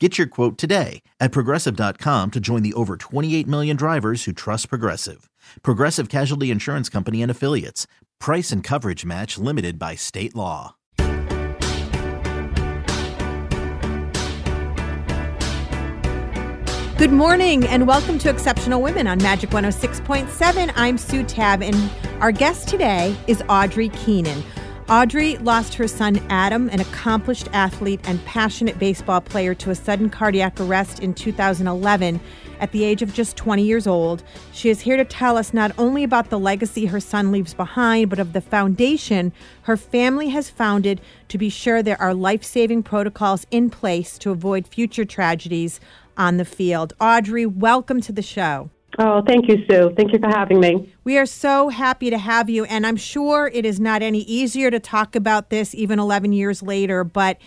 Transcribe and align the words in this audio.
Get 0.00 0.18
your 0.18 0.26
quote 0.26 0.58
today 0.58 1.02
at 1.20 1.30
progressive.com 1.30 2.32
to 2.32 2.40
join 2.40 2.64
the 2.64 2.74
over 2.74 2.96
28 2.96 3.46
million 3.46 3.76
drivers 3.76 4.24
who 4.24 4.32
trust 4.32 4.68
Progressive. 4.68 5.30
Progressive 5.62 6.08
Casualty 6.08 6.50
Insurance 6.50 6.88
Company 6.88 7.22
and 7.22 7.30
Affiliates. 7.30 7.86
Price 8.18 8.50
and 8.50 8.64
coverage 8.64 9.04
match 9.04 9.38
limited 9.38 9.78
by 9.78 9.94
state 9.94 10.34
law. 10.34 10.74
Good 16.98 17.12
morning 17.12 17.64
and 17.66 17.86
welcome 17.86 18.18
to 18.18 18.30
Exceptional 18.30 18.82
Women 18.82 19.06
on 19.06 19.18
Magic 19.18 19.50
106.7. 19.50 20.72
I'm 20.74 20.98
Sue 20.98 21.22
Tab 21.22 21.62
and 21.62 21.90
our 22.20 22.32
guest 22.32 22.66
today 22.66 23.16
is 23.28 23.44
Audrey 23.48 23.90
Keenan. 23.90 24.42
Audrey 24.90 25.38
lost 25.38 25.72
her 25.72 25.88
son 25.88 26.20
Adam, 26.28 26.68
an 26.68 26.78
accomplished 26.78 27.48
athlete 27.54 28.00
and 28.04 28.22
passionate 28.26 28.78
baseball 28.78 29.22
player, 29.22 29.54
to 29.54 29.70
a 29.70 29.74
sudden 29.74 30.10
cardiac 30.10 30.60
arrest 30.60 31.00
in 31.00 31.14
2011 31.14 32.20
at 32.60 32.70
the 32.70 32.84
age 32.84 33.00
of 33.00 33.14
just 33.14 33.34
20 33.34 33.62
years 33.62 33.86
old. 33.86 34.22
She 34.52 34.68
is 34.68 34.82
here 34.82 34.98
to 34.98 35.04
tell 35.06 35.38
us 35.38 35.54
not 35.54 35.72
only 35.78 36.04
about 36.04 36.28
the 36.28 36.38
legacy 36.38 36.84
her 36.84 37.00
son 37.00 37.32
leaves 37.32 37.54
behind, 37.54 38.10
but 38.10 38.18
of 38.18 38.34
the 38.34 38.42
foundation 38.42 39.32
her 39.62 39.78
family 39.78 40.28
has 40.28 40.50
founded 40.50 41.00
to 41.28 41.38
be 41.38 41.48
sure 41.48 41.82
there 41.82 42.00
are 42.00 42.12
life 42.12 42.44
saving 42.44 42.82
protocols 42.82 43.46
in 43.50 43.70
place 43.70 44.18
to 44.18 44.32
avoid 44.32 44.68
future 44.68 45.06
tragedies 45.06 45.80
on 46.18 46.36
the 46.36 46.44
field. 46.44 46.92
Audrey, 47.00 47.46
welcome 47.46 48.02
to 48.02 48.12
the 48.12 48.22
show. 48.22 48.68
Oh, 48.98 49.22
thank 49.26 49.48
you, 49.48 49.56
Sue. 49.68 49.92
Thank 49.96 50.12
you 50.12 50.18
for 50.18 50.28
having 50.28 50.60
me. 50.60 50.92
We 51.02 51.18
are 51.18 51.26
so 51.26 51.68
happy 51.68 52.10
to 52.10 52.18
have 52.18 52.48
you, 52.48 52.64
and 52.64 52.86
I'm 52.86 52.96
sure 52.96 53.50
it 53.52 53.66
is 53.66 53.80
not 53.80 54.02
any 54.02 54.20
easier 54.20 54.70
to 54.70 54.78
talk 54.78 55.16
about 55.16 55.50
this 55.50 55.74
even 55.74 55.98
11 55.98 56.32
years 56.32 56.62
later. 56.62 57.02
But 57.02 57.38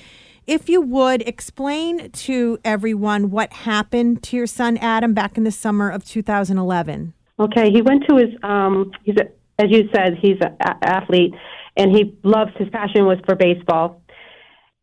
if 0.46 0.68
you 0.68 0.82
would 0.82 1.22
explain 1.22 2.12
to 2.12 2.60
everyone 2.66 3.32
what 3.32 3.54
happened 3.54 4.24
to 4.24 4.38
your 4.38 4.48
son 4.48 4.78
Adam 4.78 5.14
back 5.14 5.38
in 5.38 5.44
the 5.44 5.52
summer 5.52 5.90
of 5.90 6.04
2011. 6.04 7.14
Okay, 7.40 7.72
he 7.72 7.82
went 7.82 8.04
to 8.10 8.18
his. 8.18 8.30
Um, 8.44 8.92
he's 9.04 9.16
a, 9.18 9.28
as 9.62 9.72
you 9.72 9.90
said, 9.96 10.18
he's 10.22 10.38
an 10.42 10.58
athlete, 10.62 11.34
and 11.78 11.96
he 11.96 12.18
loves 12.24 12.52
his 12.58 12.70
passion 12.70 13.06
was 13.06 13.20
for 13.26 13.36
baseball 13.36 14.02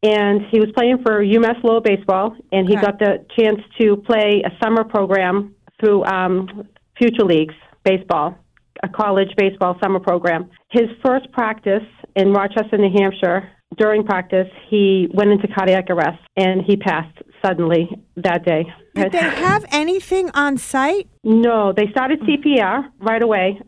and 0.04 0.42
he 0.50 0.60
was 0.60 0.68
playing 0.76 0.98
for 1.02 1.24
UMass 1.24 1.64
Lowell 1.64 1.80
baseball, 1.80 2.36
and 2.52 2.68
he 2.68 2.76
okay. 2.76 2.84
got 2.84 2.98
the 2.98 3.24
chance 3.38 3.58
to 3.80 3.96
play 3.96 4.42
a 4.44 4.50
summer 4.62 4.84
program 4.84 5.54
through 5.84 6.04
um, 6.04 6.68
Future 6.98 7.24
Leagues 7.24 7.54
baseball, 7.84 8.36
a 8.82 8.88
college 8.88 9.28
baseball 9.36 9.76
summer 9.82 10.00
program. 10.00 10.50
His 10.70 10.88
first 11.04 11.30
practice 11.32 11.82
in 12.16 12.32
Rochester, 12.32 12.78
New 12.78 12.90
Hampshire, 12.98 13.50
during 13.76 14.04
practice, 14.04 14.46
he 14.68 15.08
went 15.12 15.30
into 15.30 15.48
cardiac 15.48 15.90
arrest 15.90 16.20
and 16.36 16.62
he 16.64 16.76
passed 16.76 17.16
suddenly 17.44 17.88
that 18.16 18.44
day. 18.44 18.64
Did 18.94 19.12
they 19.12 19.18
have 19.18 19.64
anything 19.72 20.30
on 20.32 20.56
site? 20.56 21.08
No, 21.24 21.72
they 21.72 21.88
started 21.90 22.20
CPR 22.20 22.90
right 23.00 23.22
away. 23.22 23.60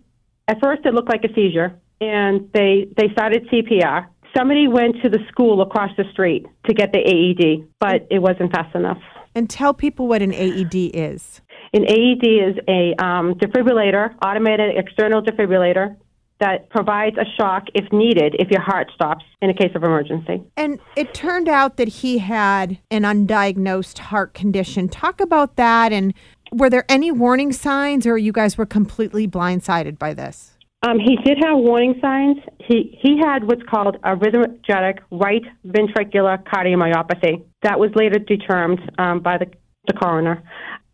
At 0.48 0.60
first, 0.62 0.86
it 0.86 0.94
looked 0.94 1.08
like 1.08 1.24
a 1.24 1.34
seizure, 1.34 1.76
and 2.00 2.48
they 2.52 2.86
they 2.96 3.08
started 3.12 3.48
CPR 3.48 4.06
Somebody 4.36 4.68
went 4.68 4.96
to 5.02 5.08
the 5.08 5.18
school 5.28 5.62
across 5.62 5.90
the 5.96 6.04
street 6.12 6.44
to 6.66 6.74
get 6.74 6.92
the 6.92 6.98
AED, 6.98 7.68
but 7.80 8.06
it 8.10 8.18
wasn't 8.18 8.52
fast 8.52 8.74
enough. 8.74 8.98
And 9.34 9.48
tell 9.48 9.72
people 9.72 10.08
what 10.08 10.20
an 10.20 10.32
AED 10.32 10.74
is. 10.94 11.40
An 11.76 11.84
AED 11.84 12.24
is 12.24 12.56
a 12.68 12.94
um, 13.04 13.34
defibrillator, 13.34 14.14
automated 14.24 14.78
external 14.78 15.20
defibrillator 15.20 15.94
that 16.40 16.70
provides 16.70 17.18
a 17.18 17.24
shock 17.38 17.64
if 17.74 17.92
needed 17.92 18.34
if 18.38 18.48
your 18.50 18.62
heart 18.62 18.90
stops 18.94 19.26
in 19.42 19.50
a 19.50 19.54
case 19.54 19.72
of 19.74 19.84
emergency. 19.84 20.42
And 20.56 20.78
it 20.96 21.12
turned 21.12 21.50
out 21.50 21.76
that 21.76 21.88
he 21.88 22.16
had 22.16 22.78
an 22.90 23.02
undiagnosed 23.02 23.98
heart 23.98 24.32
condition. 24.32 24.88
Talk 24.88 25.20
about 25.20 25.56
that 25.56 25.92
and 25.92 26.14
were 26.50 26.70
there 26.70 26.86
any 26.88 27.10
warning 27.10 27.52
signs 27.52 28.06
or 28.06 28.16
you 28.16 28.32
guys 28.32 28.56
were 28.56 28.64
completely 28.64 29.28
blindsided 29.28 29.98
by 29.98 30.14
this? 30.14 30.52
Um, 30.82 30.98
he 30.98 31.16
did 31.26 31.36
have 31.44 31.58
warning 31.58 31.96
signs. 32.00 32.38
He 32.58 32.98
he 33.02 33.18
had 33.22 33.44
what's 33.44 33.62
called 33.68 33.98
arrhythmogenic 34.02 35.00
right 35.10 35.42
ventricular 35.66 36.42
cardiomyopathy. 36.44 37.44
That 37.62 37.78
was 37.78 37.90
later 37.94 38.18
determined 38.18 38.80
um, 38.96 39.20
by 39.20 39.36
the, 39.36 39.46
the 39.86 39.92
coroner. 39.92 40.42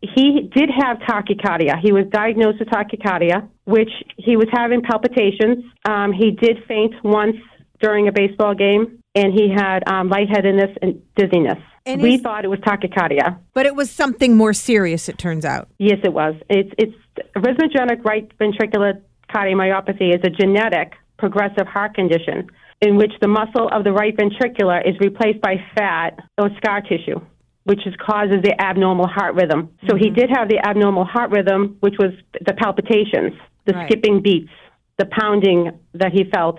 He 0.03 0.51
did 0.55 0.69
have 0.77 0.99
tachycardia. 0.99 1.79
He 1.81 1.93
was 1.93 2.07
diagnosed 2.11 2.59
with 2.59 2.69
tachycardia, 2.69 3.49
which 3.65 3.91
he 4.17 4.37
was 4.37 4.49
having 4.53 4.83
palpitations. 4.83 5.65
Um, 5.89 6.13
he 6.13 6.33
did 6.33 6.59
faint 6.67 6.95
once 7.05 7.37
during 7.81 8.09
a 8.09 8.13
baseball 8.13 8.55
game, 8.55 8.99
and 9.15 9.33
he 9.33 9.49
had 9.49 9.89
um, 9.89 10.09
lightheadedness 10.09 10.77
and 10.83 11.01
dizziness. 11.17 11.59
And 11.85 12.01
we 12.01 12.19
thought 12.19 12.45
it 12.45 12.49
was 12.49 12.61
tachycardia, 12.61 13.39
but 13.55 13.67
it 13.67 13.75
was 13.75 13.91
something 13.91 14.37
more 14.37 14.53
serious. 14.53 15.09
It 15.09 15.19
turns 15.19 15.45
out. 15.45 15.69
Yes, 15.79 15.99
it 16.05 16.13
was. 16.13 16.35
It's 16.49 16.71
it's 16.79 16.95
arrhythmogenic 17.37 18.05
right 18.05 18.31
ventricular 18.39 19.01
cardiomyopathy 19.35 20.15
is 20.15 20.21
a 20.23 20.31
genetic 20.31 20.93
progressive 21.19 21.67
heart 21.67 21.95
condition 21.95 22.49
in 22.81 22.97
which 22.97 23.13
the 23.21 23.29
muscle 23.29 23.69
of 23.73 23.85
the 23.85 23.93
right 23.93 24.17
ventricular 24.17 24.87
is 24.87 24.95
replaced 25.01 25.41
by 25.41 25.57
fat 25.75 26.19
or 26.39 26.51
scar 26.57 26.83
tissue, 26.83 27.21
which 27.65 27.87
is, 27.87 27.95
causes 28.05 28.43
the 28.43 28.61
abnormal 28.61 29.07
heart 29.07 29.35
rhythm. 29.35 29.71
So 29.89 29.95
mm-hmm. 29.95 30.05
he 30.05 30.11
did 30.11 30.31
have 30.35 30.49
the 30.49 30.59
abnormal 30.59 31.05
heart 31.05 31.31
rhythm, 31.31 31.77
which 31.81 31.95
was 31.99 32.13
the 32.33 32.55
palpitations, 32.55 33.33
the 33.67 33.75
right. 33.75 33.89
skipping 33.89 34.23
beats, 34.23 34.51
the 34.99 35.07
pounding 35.07 35.79
that 35.95 36.13
he 36.13 36.25
felt. 36.33 36.59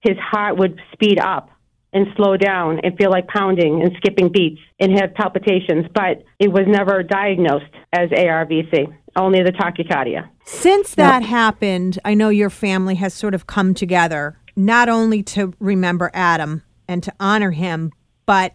His 0.00 0.16
heart 0.18 0.58
would 0.58 0.80
speed 0.92 1.18
up 1.20 1.50
and 1.92 2.06
slow 2.16 2.36
down 2.36 2.80
and 2.82 2.96
feel 2.96 3.10
like 3.10 3.28
pounding 3.28 3.82
and 3.82 3.92
skipping 3.98 4.30
beats 4.32 4.60
and 4.80 4.98
have 4.98 5.14
palpitations, 5.14 5.86
but 5.94 6.24
it 6.38 6.50
was 6.50 6.64
never 6.66 7.02
diagnosed 7.02 7.72
as 7.92 8.08
ARVC, 8.10 8.92
only 9.14 9.42
the 9.42 9.52
tachycardia. 9.52 10.28
Since 10.44 10.94
that 10.94 11.22
happened, 11.22 11.98
I 12.04 12.14
know 12.14 12.30
your 12.30 12.50
family 12.50 12.94
has 12.96 13.12
sort 13.12 13.34
of 13.34 13.46
come 13.46 13.74
together, 13.74 14.38
not 14.56 14.88
only 14.88 15.22
to 15.24 15.52
remember 15.60 16.10
Adam 16.14 16.62
and 16.88 17.02
to 17.02 17.12
honor 17.20 17.50
him, 17.50 17.92
but 18.26 18.54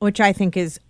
which 0.00 0.20
I 0.20 0.32
think 0.32 0.56
is 0.56 0.80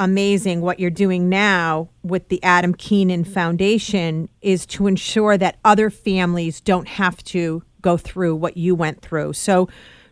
amazing 0.00 0.60
what 0.60 0.80
you're 0.80 0.90
doing 0.90 1.28
now 1.28 1.88
with 2.02 2.28
the 2.28 2.42
Adam 2.42 2.74
Keenan 2.74 3.22
Foundation 3.22 4.28
is 4.40 4.66
to 4.66 4.88
ensure 4.88 5.38
that 5.38 5.58
other 5.64 5.90
families 5.90 6.60
don't 6.60 6.88
have 6.88 7.22
to 7.24 7.62
go 7.80 7.96
through 7.96 8.34
what 8.34 8.56
you 8.56 8.74
went 8.74 9.00
through. 9.02 9.34
So 9.34 9.68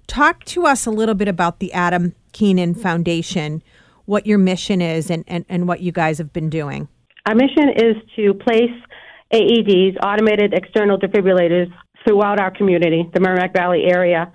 Talk 0.08 0.44
to 0.46 0.66
us 0.66 0.86
a 0.86 0.90
little 0.90 1.14
bit 1.14 1.28
about 1.28 1.60
the 1.60 1.72
Adam 1.74 2.14
Keenan 2.32 2.74
Foundation, 2.74 3.62
what 4.06 4.26
your 4.26 4.38
mission 4.38 4.80
is, 4.80 5.10
and, 5.10 5.22
and, 5.28 5.44
and 5.50 5.68
what 5.68 5.80
you 5.80 5.92
guys 5.92 6.16
have 6.16 6.32
been 6.32 6.48
doing. 6.48 6.88
Our 7.26 7.34
mission 7.34 7.68
is 7.76 7.94
to 8.16 8.32
place 8.32 8.72
AEDs, 9.32 9.98
automated 10.02 10.54
external 10.54 10.98
defibrillators, 10.98 11.70
throughout 12.06 12.40
our 12.40 12.50
community, 12.50 13.08
the 13.12 13.20
Merrimack 13.20 13.52
Valley 13.52 13.84
area, 13.84 14.32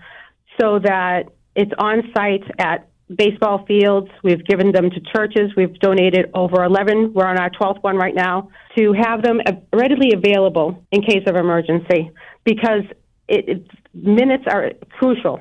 so 0.61 0.77
that 0.77 1.23
it's 1.55 1.71
on 1.79 2.03
site 2.15 2.43
at 2.59 2.87
baseball 3.15 3.65
fields. 3.65 4.09
We've 4.23 4.43
given 4.45 4.71
them 4.71 4.89
to 4.89 4.99
churches. 5.13 5.51
We've 5.55 5.77
donated 5.79 6.31
over 6.33 6.63
11. 6.63 7.13
We're 7.13 7.25
on 7.25 7.39
our 7.39 7.49
12th 7.49 7.83
one 7.83 7.97
right 7.97 8.15
now 8.15 8.49
to 8.77 8.93
have 8.93 9.21
them 9.21 9.39
readily 9.71 10.13
available 10.13 10.83
in 10.91 11.01
case 11.01 11.23
of 11.27 11.35
emergency 11.35 12.11
because 12.43 12.83
it, 13.27 13.49
it, 13.49 13.67
minutes 13.93 14.43
are 14.47 14.71
crucial 14.97 15.39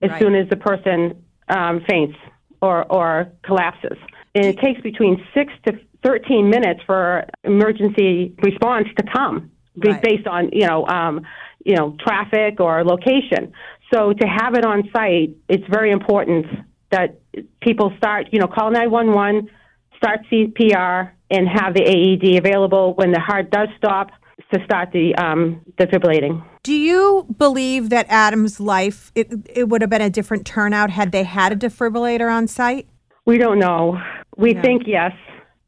as 0.00 0.10
right. 0.10 0.20
soon 0.20 0.34
as 0.34 0.48
the 0.48 0.56
person 0.56 1.22
um, 1.48 1.82
faints 1.88 2.16
or, 2.60 2.90
or 2.92 3.32
collapses. 3.44 3.98
And 4.34 4.46
it 4.46 4.58
takes 4.58 4.80
between 4.80 5.24
six 5.34 5.52
to 5.66 5.78
13 6.04 6.48
minutes 6.50 6.80
for 6.86 7.24
emergency 7.44 8.34
response 8.42 8.88
to 8.96 9.04
come 9.12 9.50
Right. 9.76 10.02
based 10.02 10.26
on, 10.26 10.50
you 10.52 10.66
know, 10.66 10.86
um, 10.86 11.22
you 11.64 11.76
know, 11.76 11.96
traffic 11.98 12.60
or 12.60 12.84
location. 12.84 13.52
So 13.92 14.12
to 14.12 14.26
have 14.26 14.54
it 14.54 14.64
on 14.64 14.88
site, 14.94 15.36
it's 15.48 15.64
very 15.70 15.90
important 15.90 16.46
that 16.92 17.20
people 17.60 17.92
start, 17.96 18.28
you 18.30 18.38
know, 18.38 18.46
call 18.46 18.70
911, 18.70 19.50
start 19.96 20.20
CPR, 20.30 21.10
and 21.30 21.48
have 21.48 21.74
the 21.74 21.82
AED 21.82 22.38
available 22.38 22.94
when 22.94 23.10
the 23.10 23.20
heart 23.20 23.50
does 23.50 23.68
stop 23.76 24.10
to 24.52 24.64
start 24.64 24.90
the 24.92 25.14
um, 25.16 25.62
defibrillating. 25.78 26.44
Do 26.62 26.74
you 26.74 27.26
believe 27.36 27.90
that 27.90 28.06
Adam's 28.08 28.60
life 28.60 29.10
it, 29.14 29.32
it 29.48 29.68
would 29.68 29.80
have 29.80 29.90
been 29.90 30.02
a 30.02 30.10
different 30.10 30.46
turnout 30.46 30.90
had 30.90 31.10
they 31.10 31.24
had 31.24 31.52
a 31.52 31.56
defibrillator 31.56 32.30
on 32.30 32.46
site? 32.46 32.86
We 33.24 33.38
don't 33.38 33.58
know. 33.58 33.98
We 34.36 34.54
think 34.54 34.82
yes. 34.86 35.12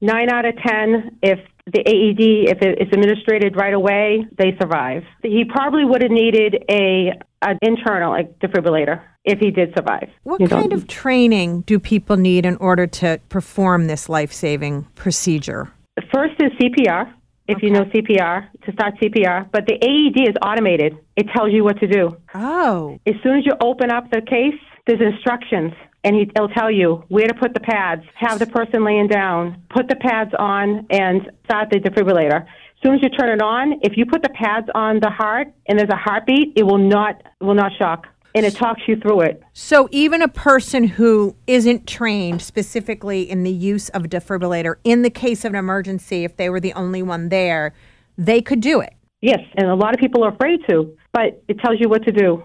Nine 0.00 0.28
out 0.30 0.44
of 0.44 0.54
ten, 0.56 1.18
if 1.22 1.38
the 1.66 1.80
AED, 1.80 2.50
if 2.50 2.62
it 2.62 2.82
is 2.82 2.88
administered 2.92 3.56
right 3.56 3.72
away, 3.72 4.26
they 4.36 4.56
survive. 4.60 5.02
He 5.22 5.44
probably 5.44 5.84
would 5.84 6.02
have 6.02 6.10
needed 6.10 6.62
a 6.70 7.12
an 7.42 7.58
internal 7.62 8.10
like 8.10 8.38
defibrillator 8.38 9.02
if 9.24 9.38
he 9.38 9.50
did 9.50 9.72
survive. 9.76 10.08
What 10.22 10.40
You 10.40 10.48
kind 10.48 10.72
of 10.72 10.86
training 10.86 11.62
do 11.62 11.78
people 11.78 12.16
need 12.16 12.46
in 12.46 12.56
order 12.56 12.86
to 12.86 13.20
perform 13.28 13.86
this 13.86 14.08
life 14.08 14.32
saving 14.32 14.86
procedure? 14.94 15.72
First 16.12 16.34
is 16.40 16.50
CPR. 16.60 17.12
If 17.46 17.62
you 17.62 17.70
know 17.70 17.84
CPR, 17.84 18.48
to 18.64 18.72
start 18.72 18.94
CPR, 19.02 19.50
but 19.52 19.66
the 19.66 19.74
AED 19.74 20.28
is 20.28 20.34
automated. 20.40 20.96
It 21.14 21.26
tells 21.36 21.52
you 21.52 21.62
what 21.62 21.78
to 21.80 21.86
do. 21.86 22.16
Oh, 22.34 22.98
As 23.06 23.14
soon 23.22 23.36
as 23.36 23.44
you 23.44 23.52
open 23.60 23.90
up 23.90 24.10
the 24.10 24.22
case, 24.22 24.58
there's 24.86 25.00
instructions, 25.02 25.72
and 26.04 26.16
he, 26.16 26.22
it'll 26.22 26.48
tell 26.48 26.70
you 26.70 27.04
where 27.08 27.26
to 27.26 27.34
put 27.34 27.52
the 27.52 27.60
pads, 27.60 28.02
have 28.14 28.38
the 28.38 28.46
person 28.46 28.82
laying 28.82 29.08
down, 29.08 29.62
put 29.68 29.88
the 29.88 29.96
pads 29.96 30.30
on, 30.38 30.86
and 30.88 31.30
start 31.44 31.68
the 31.70 31.80
defibrillator. 31.80 32.44
As 32.44 32.82
soon 32.82 32.94
as 32.94 33.02
you 33.02 33.10
turn 33.10 33.28
it 33.30 33.42
on, 33.42 33.78
if 33.82 33.96
you 33.96 34.06
put 34.06 34.22
the 34.22 34.30
pads 34.30 34.68
on 34.74 35.00
the 35.00 35.10
heart 35.10 35.48
and 35.66 35.78
there's 35.78 35.90
a 35.90 35.96
heartbeat, 35.96 36.54
it 36.56 36.62
will 36.64 36.78
not 36.78 37.22
it 37.40 37.44
will 37.44 37.54
not 37.54 37.72
shock, 37.78 38.06
and 38.34 38.44
it 38.44 38.54
talks 38.54 38.82
you 38.88 38.96
through 38.96 39.20
it. 39.20 39.42
so 39.52 39.88
even 39.92 40.20
a 40.20 40.28
person 40.28 40.84
who 40.84 41.34
isn't 41.46 41.86
trained 41.86 42.42
specifically 42.42 43.22
in 43.22 43.44
the 43.44 43.52
use 43.52 43.88
of 43.90 44.04
a 44.04 44.08
defibrillator, 44.08 44.76
in 44.84 45.02
the 45.02 45.10
case 45.10 45.44
of 45.44 45.52
an 45.52 45.58
emergency, 45.58 46.24
if 46.24 46.36
they 46.36 46.50
were 46.50 46.60
the 46.60 46.72
only 46.74 47.02
one 47.02 47.28
there, 47.28 47.72
they 48.18 48.40
could 48.42 48.60
do 48.60 48.80
it. 48.80 48.94
Yes, 49.20 49.40
and 49.56 49.68
a 49.68 49.74
lot 49.74 49.94
of 49.94 50.00
people 50.00 50.24
are 50.24 50.32
afraid 50.32 50.60
to, 50.68 50.96
but 51.12 51.42
it 51.48 51.58
tells 51.60 51.80
you 51.80 51.88
what 51.88 52.04
to 52.04 52.12
do. 52.12 52.42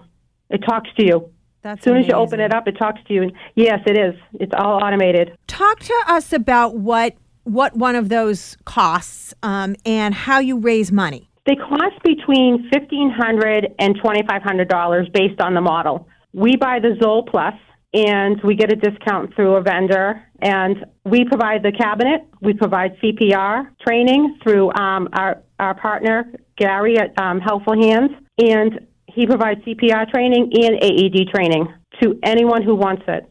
It 0.48 0.58
talks 0.58 0.88
to 0.98 1.04
you. 1.04 1.30
That's 1.62 1.80
As 1.80 1.84
soon 1.84 1.98
as 1.98 2.06
you 2.06 2.14
open 2.14 2.40
it 2.40 2.54
up, 2.54 2.66
it 2.68 2.76
talks 2.78 3.00
to 3.06 3.12
you. 3.12 3.30
Yes, 3.54 3.80
it 3.86 3.98
is. 3.98 4.14
It's 4.34 4.52
all 4.56 4.82
automated. 4.82 5.36
Talk 5.46 5.80
to 5.80 5.94
us 6.06 6.32
about 6.32 6.76
what 6.76 7.16
what 7.44 7.74
one 7.76 7.96
of 7.96 8.08
those 8.08 8.56
costs 8.64 9.34
um, 9.42 9.74
and 9.84 10.14
how 10.14 10.38
you 10.38 10.58
raise 10.58 10.92
money. 10.92 11.29
They 11.50 11.56
cost 11.56 12.00
between 12.04 12.70
fifteen 12.72 13.10
hundred 13.10 13.74
and 13.80 13.96
twenty 14.00 14.22
five 14.24 14.40
hundred 14.40 14.68
dollars 14.68 15.08
based 15.12 15.40
on 15.40 15.52
the 15.52 15.60
model. 15.60 16.06
We 16.32 16.54
buy 16.54 16.78
the 16.78 16.96
Zoll 17.02 17.24
Plus, 17.24 17.54
and 17.92 18.40
we 18.44 18.54
get 18.54 18.72
a 18.72 18.76
discount 18.76 19.34
through 19.34 19.56
a 19.56 19.60
vendor. 19.60 20.22
And 20.40 20.86
we 21.04 21.24
provide 21.24 21.64
the 21.64 21.72
cabinet. 21.72 22.20
We 22.40 22.52
provide 22.54 22.96
CPR 23.02 23.66
training 23.84 24.38
through 24.44 24.72
um, 24.74 25.08
our 25.12 25.42
our 25.58 25.74
partner 25.74 26.32
Gary 26.56 26.98
at 26.98 27.20
um, 27.20 27.40
Helpful 27.40 27.74
Hands, 27.82 28.12
and 28.38 28.86
he 29.06 29.26
provides 29.26 29.60
CPR 29.62 30.08
training 30.08 30.52
and 30.54 30.76
AED 30.80 31.30
training 31.34 31.66
to 32.00 32.16
anyone 32.22 32.62
who 32.62 32.76
wants 32.76 33.02
it 33.08 33.28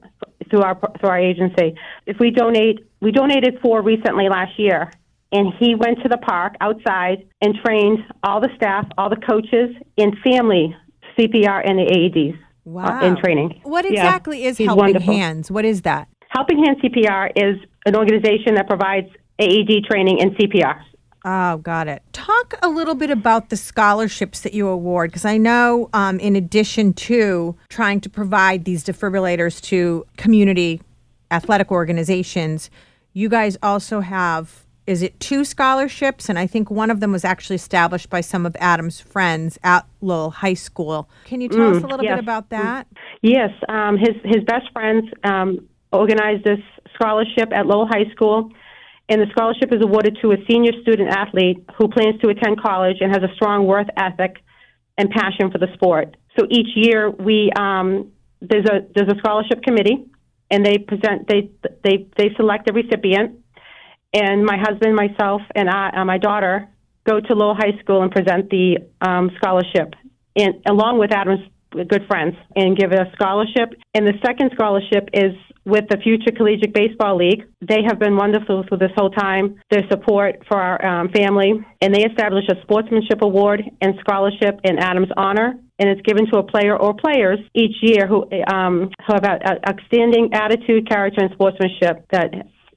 through 0.50 0.64
our 0.64 0.78
through 1.00 1.10
our 1.10 1.20
agency. 1.20 1.74
If 2.06 2.18
we 2.20 2.32
donate, 2.32 2.86
we 3.00 3.14
donated 3.14 3.60
four 3.62 3.82
recently 3.82 4.28
last 4.28 4.60
year, 4.60 4.92
and 5.32 5.54
he 5.60 5.76
went 5.76 6.02
to 6.04 6.10
the 6.10 6.18
park 6.18 6.56
outside 6.62 7.28
and 7.42 7.56
trained 7.64 8.00
all 8.24 8.42
the 8.42 8.50
staff, 8.56 8.88
all 8.98 9.10
the 9.10 9.16
coaches, 9.18 9.76
and 9.98 10.16
family 10.24 10.76
CPR 11.18 11.62
and 11.68 11.80
the 11.80 11.86
AEDs 11.86 12.38
uh, 12.68 13.06
in 13.06 13.18
training. 13.18 13.60
What 13.64 13.86
Yeah, 13.86 13.92
exactly 13.92 14.46
is 14.46 14.58
he's 14.58 14.68
Helping 14.68 14.86
wonderful. 14.86 15.14
Hands? 15.14 15.52
What 15.52 15.66
is 15.66 15.82
that? 15.84 16.08
Helping 16.30 16.64
Hand 16.64 16.78
CPR 16.82 17.32
is 17.36 17.60
an 17.86 17.96
organization 17.96 18.56
that 18.56 18.68
provides 18.68 19.08
AED 19.40 19.86
training 19.90 20.22
and 20.22 20.36
CPR. 20.38 20.82
Oh, 21.26 21.58
got 21.58 21.88
it. 21.88 22.02
Talk 22.14 22.54
a 22.62 22.70
little 22.70 22.96
bit 22.96 23.10
about 23.10 23.50
the 23.50 23.58
scholarships 23.58 24.40
that 24.42 24.54
you 24.54 24.68
award, 24.68 25.12
because 25.12 25.26
I 25.26 25.38
know, 25.38 25.90
um, 25.94 26.20
in 26.20 26.36
addition 26.36 26.94
to 26.94 27.58
trying 27.68 28.00
to 28.02 28.10
provide 28.10 28.64
these 28.64 28.84
defibrillators 28.86 29.62
to 29.64 30.06
community 30.18 30.82
athletic 31.30 31.72
organizations, 31.72 32.70
you 33.14 33.28
guys 33.30 33.58
also 33.62 34.00
have. 34.00 34.66
Is 34.90 35.04
it 35.04 35.20
two 35.20 35.46
scholarships? 35.46 36.30
And 36.30 36.40
I 36.40 36.48
think 36.48 36.72
one 36.72 36.90
of 36.90 37.00
them 37.00 37.12
was 37.12 37.24
actually 37.24 37.58
established 37.58 38.10
by 38.10 38.22
some 38.22 38.44
of 38.48 38.56
Adam's 38.60 39.00
friends 39.00 39.60
at 39.64 39.86
Lowell 40.02 40.32
High 40.32 40.56
School. 40.56 41.08
Can 41.26 41.42
you 41.42 41.48
tell 41.48 41.76
us 41.76 41.84
a 41.84 41.86
little 41.86 42.04
yes. 42.04 42.16
bit 42.16 42.24
about 42.24 42.50
that? 42.50 42.88
Yes, 43.22 43.52
um, 43.70 43.98
his 43.98 44.16
his 44.24 44.44
best 44.46 44.66
friends 44.74 45.06
um, 45.24 45.68
organized 45.92 46.44
this 46.44 46.58
scholarship 46.96 47.54
at 47.54 47.68
Lowell 47.68 47.86
High 47.86 48.10
School, 48.14 48.50
and 49.08 49.22
the 49.22 49.28
scholarship 49.30 49.72
is 49.72 49.80
awarded 49.84 50.18
to 50.24 50.32
a 50.32 50.38
senior 50.50 50.72
student 50.82 51.10
athlete 51.12 51.64
who 51.78 51.88
plans 51.88 52.20
to 52.22 52.30
attend 52.30 52.60
college 52.60 52.98
and 53.00 53.14
has 53.14 53.22
a 53.22 53.32
strong 53.36 53.68
work 53.68 53.86
ethic 53.96 54.38
and 54.98 55.12
passion 55.12 55.52
for 55.52 55.60
the 55.60 55.68
sport. 55.76 56.18
So 56.36 56.48
each 56.50 56.70
year 56.74 57.12
we 57.12 57.52
um, 57.56 58.12
there's 58.42 58.66
a 58.66 58.88
there's 58.96 59.10
a 59.10 59.20
scholarship 59.20 59.62
committee, 59.62 60.06
and 60.50 60.66
they 60.66 60.80
present 60.80 61.28
they 61.28 61.52
they 61.84 62.08
they 62.18 62.34
select 62.38 62.68
a 62.72 62.74
recipient, 62.74 63.38
and 64.14 64.46
my 64.46 64.58
husband, 64.58 64.96
myself, 64.96 65.42
and 65.56 65.70
I, 65.70 65.90
uh, 65.90 66.06
my 66.06 66.18
daughter 66.18 66.68
go 67.08 67.20
to 67.20 67.34
Lowell 67.34 67.56
High 67.56 67.80
School 67.82 68.02
and 68.04 68.12
present 68.12 68.50
the 68.50 68.78
um, 69.02 69.32
scholarship, 69.38 69.94
and 70.36 70.56
along 70.68 71.00
with 71.00 71.12
Adam's 71.12 71.48
good 71.72 72.06
friends, 72.08 72.36
and 72.56 72.78
give 72.78 72.92
a 72.92 73.12
scholarship. 73.14 73.74
And 73.94 74.08
the 74.08 74.14
second 74.26 74.52
scholarship 74.54 75.10
is 75.14 75.34
with 75.66 75.86
the 75.90 75.98
Future 75.98 76.32
Collegiate 76.36 76.74
Baseball 76.74 77.18
League. 77.18 77.46
They 77.62 77.84
have 77.88 78.00
been 78.00 78.16
wonderful 78.16 78.64
through 78.68 78.80
this 78.80 78.92
whole 78.96 79.12
time. 79.12 79.62
Their 79.70 79.84
support 79.90 80.44
for 80.48 80.60
our 80.60 80.84
um, 80.84 81.10
family, 81.10 81.54
and 81.82 81.94
they 81.94 82.04
establish 82.04 82.46
a 82.50 82.60
sportsmanship 82.64 83.22
award 83.22 83.62
and 83.82 83.94
scholarship 84.00 84.60
in 84.64 84.80
Adam's 84.80 85.10
honor. 85.16 85.60
And 85.78 85.90
it's 85.90 86.02
given 86.02 86.26
to 86.32 86.40
a 86.40 86.44
player 86.44 86.76
or 86.76 86.94
players 86.94 87.40
each 87.54 87.76
year 87.82 88.08
who, 88.08 88.28
um, 88.52 88.90
who 89.08 89.14
have 89.14 89.24
a, 89.24 89.40
a 89.46 89.70
outstanding 89.70 90.34
attitude, 90.34 90.90
character, 90.90 91.22
and 91.22 91.32
sportsmanship 91.34 92.06
that 92.12 92.34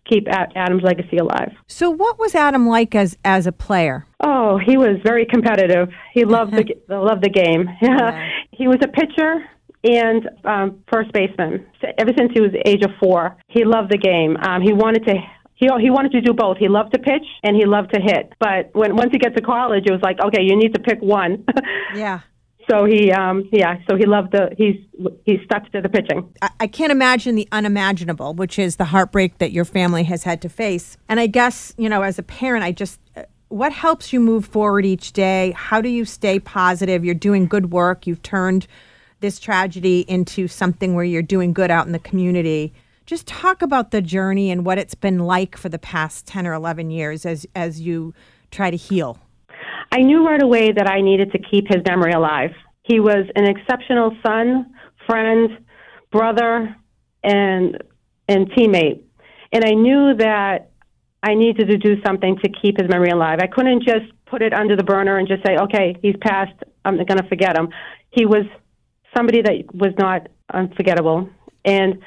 keep 0.08 0.26
Adam's 0.28 0.82
legacy 0.82 1.16
alive. 1.16 1.52
So, 1.66 1.90
what 1.90 2.18
was 2.18 2.34
Adam 2.34 2.66
like 2.66 2.94
as 2.94 3.16
as 3.24 3.46
a 3.46 3.52
player? 3.52 4.06
Oh, 4.20 4.58
he 4.58 4.76
was 4.76 4.98
very 5.04 5.26
competitive. 5.26 5.88
He 6.12 6.24
loved 6.24 6.52
the 6.52 6.64
loved 6.88 7.22
the 7.22 7.30
game. 7.30 7.68
yeah. 7.82 8.28
he 8.50 8.68
was 8.68 8.78
a 8.82 8.88
pitcher 8.88 9.44
and 9.84 10.28
um, 10.44 10.84
first 10.92 11.12
baseman 11.12 11.66
ever 11.98 12.12
since 12.16 12.30
he 12.32 12.40
was 12.40 12.52
the 12.52 12.68
age 12.68 12.82
of 12.84 12.90
four. 13.00 13.36
He 13.48 13.64
loved 13.64 13.90
the 13.90 13.98
game. 13.98 14.36
Um, 14.36 14.62
he 14.62 14.72
wanted 14.72 15.04
to. 15.06 15.14
He, 15.54 15.68
he 15.80 15.90
wanted 15.90 16.10
to 16.12 16.20
do 16.20 16.32
both. 16.32 16.56
He 16.56 16.68
loved 16.68 16.92
to 16.92 16.98
pitch 16.98 17.24
and 17.44 17.54
he 17.54 17.66
loved 17.66 17.94
to 17.94 18.00
hit. 18.00 18.32
But 18.40 18.70
when 18.72 18.96
once 18.96 19.10
he 19.12 19.18
got 19.18 19.36
to 19.36 19.42
college, 19.42 19.84
it 19.86 19.92
was 19.92 20.00
like, 20.02 20.18
okay, 20.20 20.42
you 20.42 20.56
need 20.56 20.74
to 20.74 20.80
pick 20.80 21.00
one. 21.00 21.44
Yeah. 21.94 22.20
So 22.70 22.84
he, 22.84 23.10
um, 23.12 23.48
yeah, 23.52 23.78
so 23.88 23.96
he 23.96 24.06
loved 24.06 24.32
the. 24.32 24.50
He's 24.56 24.76
he 25.24 25.38
stuck 25.44 25.70
to 25.72 25.80
the 25.80 25.88
pitching. 25.88 26.32
I, 26.42 26.50
I 26.60 26.66
can't 26.66 26.92
imagine 26.92 27.34
the 27.34 27.48
unimaginable, 27.52 28.34
which 28.34 28.58
is 28.58 28.76
the 28.76 28.86
heartbreak 28.86 29.38
that 29.38 29.52
your 29.52 29.64
family 29.64 30.04
has 30.04 30.24
had 30.24 30.40
to 30.42 30.48
face. 30.48 30.96
And 31.08 31.18
I 31.20 31.26
guess, 31.26 31.74
you 31.76 31.88
know, 31.88 32.02
as 32.02 32.18
a 32.18 32.22
parent, 32.22 32.64
I 32.64 32.72
just, 32.72 33.00
uh, 33.16 33.22
what 33.48 33.72
helps 33.72 34.12
you 34.12 34.20
move 34.20 34.46
forward 34.46 34.86
each 34.86 35.12
day? 35.12 35.52
How 35.56 35.80
do 35.80 35.88
you 35.88 36.04
stay 36.04 36.38
positive? 36.38 37.04
You're 37.04 37.14
doing 37.14 37.46
good 37.46 37.72
work. 37.72 38.06
You've 38.06 38.22
turned 38.22 38.66
this 39.20 39.38
tragedy 39.38 40.04
into 40.08 40.48
something 40.48 40.94
where 40.94 41.04
you're 41.04 41.22
doing 41.22 41.52
good 41.52 41.70
out 41.70 41.86
in 41.86 41.92
the 41.92 41.98
community. 41.98 42.72
Just 43.06 43.26
talk 43.26 43.62
about 43.62 43.90
the 43.90 44.00
journey 44.00 44.50
and 44.50 44.64
what 44.64 44.78
it's 44.78 44.94
been 44.94 45.18
like 45.20 45.56
for 45.56 45.68
the 45.68 45.78
past 45.78 46.26
10 46.26 46.46
or 46.46 46.52
11 46.52 46.90
years 46.90 47.26
as, 47.26 47.46
as 47.54 47.80
you 47.80 48.14
try 48.50 48.70
to 48.70 48.76
heal. 48.76 49.18
I 49.92 49.98
knew 49.98 50.26
right 50.26 50.42
away 50.42 50.72
that 50.72 50.88
I 50.88 51.02
needed 51.02 51.32
to 51.32 51.38
keep 51.38 51.68
his 51.68 51.84
memory 51.86 52.12
alive. 52.12 52.52
He 52.82 52.98
was 52.98 53.26
an 53.36 53.44
exceptional 53.44 54.16
son, 54.26 54.72
friend, 55.06 55.58
brother, 56.10 56.74
and 57.22 57.82
and 58.26 58.50
teammate. 58.52 59.02
And 59.52 59.64
I 59.64 59.74
knew 59.74 60.14
that 60.16 60.70
I 61.22 61.34
needed 61.34 61.68
to 61.68 61.76
do 61.76 62.02
something 62.02 62.38
to 62.42 62.48
keep 62.48 62.80
his 62.80 62.88
memory 62.88 63.10
alive. 63.10 63.38
I 63.42 63.46
couldn't 63.46 63.82
just 63.84 64.06
put 64.24 64.40
it 64.40 64.54
under 64.54 64.76
the 64.76 64.82
burner 64.82 65.18
and 65.18 65.28
just 65.28 65.44
say, 65.46 65.56
"Okay, 65.58 65.94
he's 66.00 66.16
passed. 66.22 66.56
I'm 66.86 66.96
going 66.96 67.18
to 67.18 67.28
forget 67.28 67.56
him." 67.56 67.68
He 68.10 68.24
was 68.24 68.44
somebody 69.14 69.42
that 69.42 69.74
was 69.74 69.92
not 69.98 70.28
unforgettable, 70.52 71.28
and 71.66 71.98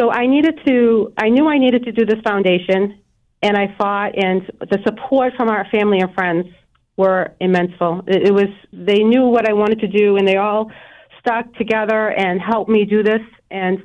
so 0.00 0.10
I 0.10 0.26
needed 0.26 0.58
to. 0.66 1.12
I 1.18 1.28
knew 1.28 1.46
I 1.48 1.58
needed 1.58 1.84
to 1.84 1.92
do 1.92 2.06
this 2.06 2.20
foundation, 2.22 2.98
and 3.42 3.58
I 3.58 3.74
fought. 3.76 4.16
And 4.16 4.50
the 4.58 4.78
support 4.86 5.34
from 5.36 5.50
our 5.50 5.66
family 5.70 6.00
and 6.00 6.12
friends 6.14 6.46
were 6.96 7.32
immenseful. 7.40 8.02
It, 8.06 8.28
it 8.28 8.32
was 8.32 8.48
they 8.72 9.00
knew 9.02 9.24
what 9.26 9.48
I 9.48 9.52
wanted 9.52 9.80
to 9.80 9.88
do, 9.88 10.16
and 10.16 10.26
they 10.26 10.36
all 10.36 10.70
stuck 11.20 11.52
together 11.54 12.10
and 12.10 12.40
helped 12.40 12.70
me 12.70 12.84
do 12.84 13.02
this. 13.02 13.22
And 13.50 13.84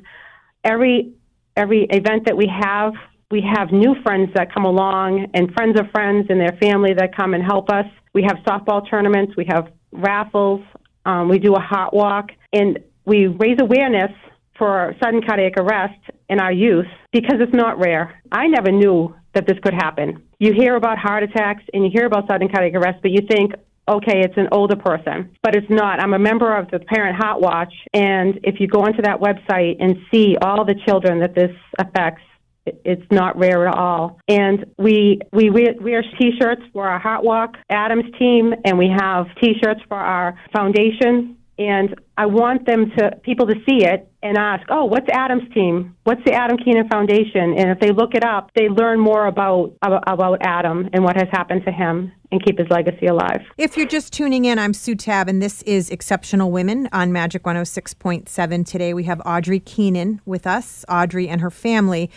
every 0.64 1.12
every 1.56 1.84
event 1.90 2.26
that 2.26 2.36
we 2.36 2.46
have, 2.46 2.92
We 3.30 3.42
have 3.42 3.70
new 3.70 3.94
friends 4.02 4.30
that 4.34 4.52
come 4.52 4.64
along 4.64 5.26
and 5.34 5.52
friends 5.52 5.78
of 5.78 5.88
friends 5.92 6.26
and 6.30 6.40
their 6.40 6.56
family 6.60 6.92
that 6.94 7.14
come 7.14 7.32
and 7.34 7.44
help 7.44 7.70
us. 7.70 7.86
We 8.12 8.22
have 8.24 8.38
softball 8.44 8.88
tournaments, 8.90 9.36
we 9.36 9.46
have 9.48 9.68
raffles, 9.92 10.62
um, 11.04 11.28
we 11.28 11.38
do 11.38 11.54
a 11.54 11.60
heart 11.60 11.94
walk, 11.94 12.30
and 12.52 12.80
we 13.04 13.28
raise 13.28 13.58
awareness 13.60 14.10
for 14.58 14.96
sudden 15.00 15.22
cardiac 15.22 15.52
arrest 15.58 16.00
in 16.28 16.40
our 16.40 16.52
youth 16.52 16.86
because 17.12 17.36
it's 17.40 17.54
not 17.54 17.78
rare. 17.78 18.20
I 18.32 18.48
never 18.48 18.72
knew 18.72 19.14
that 19.34 19.46
this 19.46 19.58
could 19.62 19.74
happen. 19.74 20.22
You 20.38 20.52
hear 20.52 20.76
about 20.76 20.98
heart 20.98 21.22
attacks 21.22 21.62
and 21.72 21.84
you 21.84 21.90
hear 21.92 22.06
about 22.06 22.26
sudden 22.28 22.48
cardiac 22.48 22.74
arrest, 22.74 22.98
but 23.02 23.10
you 23.10 23.20
think, 23.28 23.52
okay, 23.88 24.20
it's 24.20 24.36
an 24.36 24.48
older 24.52 24.76
person, 24.76 25.30
but 25.42 25.54
it's 25.54 25.70
not. 25.70 26.00
I'm 26.00 26.14
a 26.14 26.18
member 26.18 26.56
of 26.56 26.70
the 26.70 26.78
Parent 26.78 27.16
Heart 27.16 27.40
Watch, 27.40 27.74
and 27.92 28.38
if 28.44 28.60
you 28.60 28.68
go 28.68 28.82
onto 28.82 29.02
that 29.02 29.20
website 29.20 29.76
and 29.80 29.96
see 30.12 30.36
all 30.40 30.64
the 30.64 30.74
children 30.86 31.20
that 31.20 31.34
this 31.34 31.54
affects, 31.78 32.22
it's 32.66 33.10
not 33.10 33.36
rare 33.38 33.66
at 33.66 33.74
all. 33.74 34.20
And 34.28 34.66
we 34.78 35.20
we 35.32 35.50
wear, 35.50 35.74
wear 35.80 36.02
T-shirts 36.02 36.62
for 36.72 36.86
our 36.88 36.98
Heart 36.98 37.24
Walk 37.24 37.56
Adams 37.68 38.04
team, 38.18 38.54
and 38.64 38.78
we 38.78 38.88
have 38.96 39.26
T-shirts 39.40 39.80
for 39.88 39.96
our 39.96 40.38
foundation. 40.52 41.36
And 41.58 41.94
I 42.16 42.26
want 42.26 42.66
them 42.66 42.90
to 42.98 43.16
people 43.22 43.46
to 43.46 43.54
see 43.68 43.84
it 43.84 44.09
and 44.22 44.36
ask, 44.36 44.66
"Oh, 44.68 44.84
what's 44.84 45.08
Adam's 45.10 45.52
team? 45.54 45.96
What's 46.04 46.22
the 46.24 46.32
Adam 46.32 46.56
Keenan 46.58 46.88
Foundation?" 46.88 47.54
And 47.56 47.70
if 47.70 47.80
they 47.80 47.90
look 47.90 48.14
it 48.14 48.24
up, 48.24 48.50
they 48.54 48.68
learn 48.68 49.00
more 49.00 49.26
about 49.26 49.72
about 49.82 50.38
Adam 50.42 50.88
and 50.92 51.02
what 51.04 51.16
has 51.16 51.28
happened 51.32 51.64
to 51.64 51.72
him 51.72 52.12
and 52.32 52.44
keep 52.44 52.58
his 52.58 52.68
legacy 52.70 53.06
alive. 53.06 53.42
If 53.58 53.76
you're 53.76 53.86
just 53.86 54.12
tuning 54.12 54.44
in, 54.44 54.58
I'm 54.58 54.74
Sue 54.74 54.94
Tabb, 54.94 55.28
and 55.28 55.42
this 55.42 55.62
is 55.62 55.90
Exceptional 55.90 56.50
Women 56.50 56.88
on 56.92 57.12
Magic 57.12 57.42
106.7. 57.42 58.66
Today 58.66 58.94
we 58.94 59.04
have 59.04 59.20
Audrey 59.26 59.60
Keenan 59.60 60.20
with 60.24 60.46
us. 60.46 60.84
Audrey 60.88 61.28
and 61.28 61.40
her 61.40 61.50
family 61.50 62.10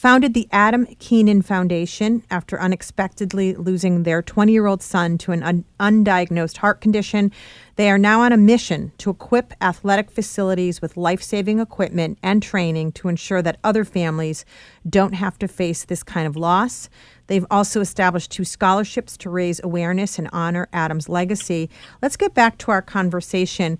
founded 0.00 0.32
the 0.32 0.48
Adam 0.50 0.86
Keenan 0.98 1.42
Foundation 1.42 2.22
after 2.30 2.58
unexpectedly 2.58 3.54
losing 3.54 4.02
their 4.02 4.22
20 4.22 4.50
year 4.50 4.66
old 4.66 4.82
son 4.82 5.18
to 5.18 5.30
an 5.30 5.42
un- 5.42 5.64
undiagnosed 5.78 6.56
heart 6.56 6.80
condition. 6.80 7.30
They 7.76 7.90
are 7.90 7.98
now 7.98 8.22
on 8.22 8.32
a 8.32 8.38
mission 8.38 8.92
to 8.98 9.10
equip 9.10 9.52
athletic 9.60 10.10
facilities 10.10 10.80
with 10.80 10.96
life 10.96 11.22
saving 11.22 11.60
equipment 11.60 12.18
and 12.22 12.42
training 12.42 12.92
to 12.92 13.08
ensure 13.08 13.42
that 13.42 13.58
other 13.62 13.84
families 13.84 14.44
don't 14.88 15.12
have 15.12 15.38
to 15.38 15.48
face 15.48 15.84
this 15.84 16.02
kind 16.02 16.26
of 16.26 16.34
loss. 16.34 16.88
They've 17.30 17.46
also 17.48 17.80
established 17.80 18.32
two 18.32 18.44
scholarships 18.44 19.16
to 19.18 19.30
raise 19.30 19.60
awareness 19.62 20.18
and 20.18 20.28
honor 20.32 20.68
Adam's 20.72 21.08
legacy. 21.08 21.70
Let's 22.02 22.16
get 22.16 22.34
back 22.34 22.58
to 22.58 22.72
our 22.72 22.82
conversation. 22.82 23.78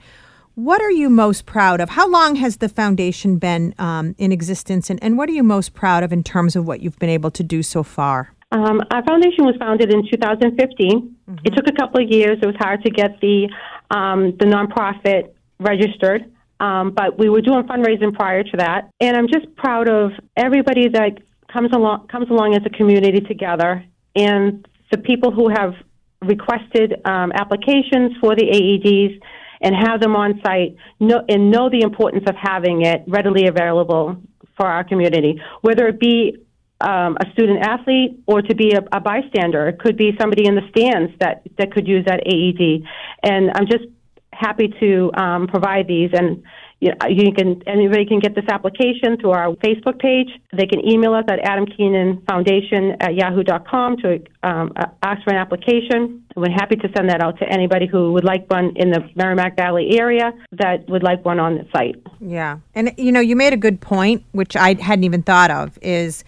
What 0.54 0.80
are 0.80 0.92
you 0.92 1.10
most 1.10 1.46
proud 1.46 1.80
of? 1.80 1.90
How 1.90 2.08
long 2.08 2.36
has 2.36 2.58
the 2.58 2.68
foundation 2.68 3.38
been 3.38 3.74
um, 3.76 4.14
in 4.18 4.30
existence, 4.30 4.88
and, 4.88 5.02
and 5.02 5.18
what 5.18 5.28
are 5.28 5.32
you 5.32 5.42
most 5.42 5.74
proud 5.74 6.04
of 6.04 6.12
in 6.12 6.22
terms 6.22 6.54
of 6.54 6.64
what 6.64 6.80
you've 6.80 7.00
been 7.00 7.10
able 7.10 7.32
to 7.32 7.42
do 7.42 7.64
so 7.64 7.82
far? 7.82 8.32
Um, 8.52 8.82
our 8.92 9.04
foundation 9.04 9.44
was 9.44 9.56
founded 9.58 9.92
in 9.92 10.08
2015. 10.08 11.16
Mm-hmm. 11.28 11.34
It 11.44 11.50
took 11.50 11.66
a 11.66 11.72
couple 11.72 12.04
of 12.04 12.08
years. 12.08 12.38
It 12.40 12.46
was 12.46 12.56
hard 12.56 12.84
to 12.84 12.90
get 12.90 13.20
the 13.20 13.48
um, 13.90 14.36
the 14.38 14.46
nonprofit 14.46 15.32
registered, 15.58 16.30
um, 16.60 16.92
but 16.92 17.18
we 17.18 17.28
were 17.28 17.40
doing 17.40 17.64
fundraising 17.64 18.14
prior 18.14 18.44
to 18.44 18.56
that. 18.58 18.90
And 19.00 19.16
I'm 19.16 19.26
just 19.26 19.52
proud 19.56 19.88
of 19.88 20.12
everybody 20.36 20.86
that 20.86 21.18
comes 21.52 21.70
along 21.72 22.08
comes 22.08 22.30
along 22.30 22.54
as 22.54 22.62
a 22.66 22.70
community 22.70 23.20
together, 23.20 23.84
and 24.14 24.66
the 24.90 24.98
people 24.98 25.30
who 25.30 25.48
have 25.48 25.74
requested 26.22 27.00
um, 27.04 27.32
applications 27.32 28.12
for 28.20 28.34
the 28.34 28.42
AEDs 28.42 29.20
and 29.62 29.74
have 29.74 30.00
them 30.00 30.16
on 30.16 30.40
site 30.44 30.76
know, 30.98 31.22
and 31.28 31.50
know 31.50 31.68
the 31.70 31.80
importance 31.80 32.24
of 32.26 32.34
having 32.36 32.82
it 32.82 33.02
readily 33.06 33.46
available 33.46 34.16
for 34.56 34.66
our 34.66 34.84
community, 34.84 35.40
whether 35.62 35.86
it 35.86 35.98
be 36.00 36.36
um, 36.80 37.16
a 37.20 37.30
student 37.32 37.60
athlete 37.60 38.20
or 38.26 38.42
to 38.42 38.54
be 38.54 38.72
a, 38.72 38.80
a 38.96 39.00
bystander. 39.00 39.68
It 39.68 39.78
could 39.78 39.96
be 39.96 40.16
somebody 40.18 40.46
in 40.46 40.54
the 40.54 40.66
stands 40.70 41.12
that, 41.20 41.42
that 41.58 41.72
could 41.72 41.86
use 41.86 42.04
that 42.06 42.20
AED. 42.26 42.86
And 43.22 43.50
I'm 43.54 43.66
just 43.66 43.84
happy 44.32 44.72
to 44.80 45.10
um, 45.14 45.46
provide 45.46 45.86
these. 45.86 46.10
And 46.12 46.42
you, 46.80 46.88
know, 46.88 47.08
you 47.08 47.32
can 47.32 47.62
anybody 47.66 48.06
can 48.06 48.20
get 48.20 48.34
this 48.34 48.46
application 48.48 49.18
through 49.20 49.32
our 49.32 49.52
Facebook 49.56 49.98
page. 49.98 50.28
They 50.56 50.66
can 50.66 50.80
email 50.86 51.12
us 51.12 51.24
at 51.28 51.38
Adam 51.40 51.66
Keenan 51.66 52.22
Foundation 52.26 52.96
at 53.00 53.14
yahoo.com 53.14 53.98
to 53.98 54.22
um, 54.42 54.72
ask 55.02 55.22
for 55.22 55.30
an 55.30 55.36
application. 55.36 56.24
We're 56.36 56.50
happy 56.50 56.76
to 56.76 56.88
send 56.96 57.10
that 57.10 57.22
out 57.22 57.38
to 57.40 57.48
anybody 57.48 57.86
who 57.86 58.12
would 58.14 58.24
like 58.24 58.50
one 58.50 58.72
in 58.76 58.90
the 58.90 59.00
Merrimack 59.14 59.56
Valley 59.56 59.98
area 59.98 60.32
that 60.52 60.88
would 60.88 61.02
like 61.02 61.22
one 61.22 61.38
on 61.38 61.56
the 61.56 61.66
site. 61.70 61.96
Yeah, 62.18 62.58
and 62.74 62.94
you 62.96 63.12
know, 63.12 63.20
you 63.20 63.36
made 63.36 63.52
a 63.52 63.58
good 63.58 63.82
point, 63.82 64.24
which 64.32 64.56
I 64.56 64.74
hadn't 64.80 65.04
even 65.04 65.22
thought 65.22 65.50
of. 65.50 65.78
Is 65.82 66.24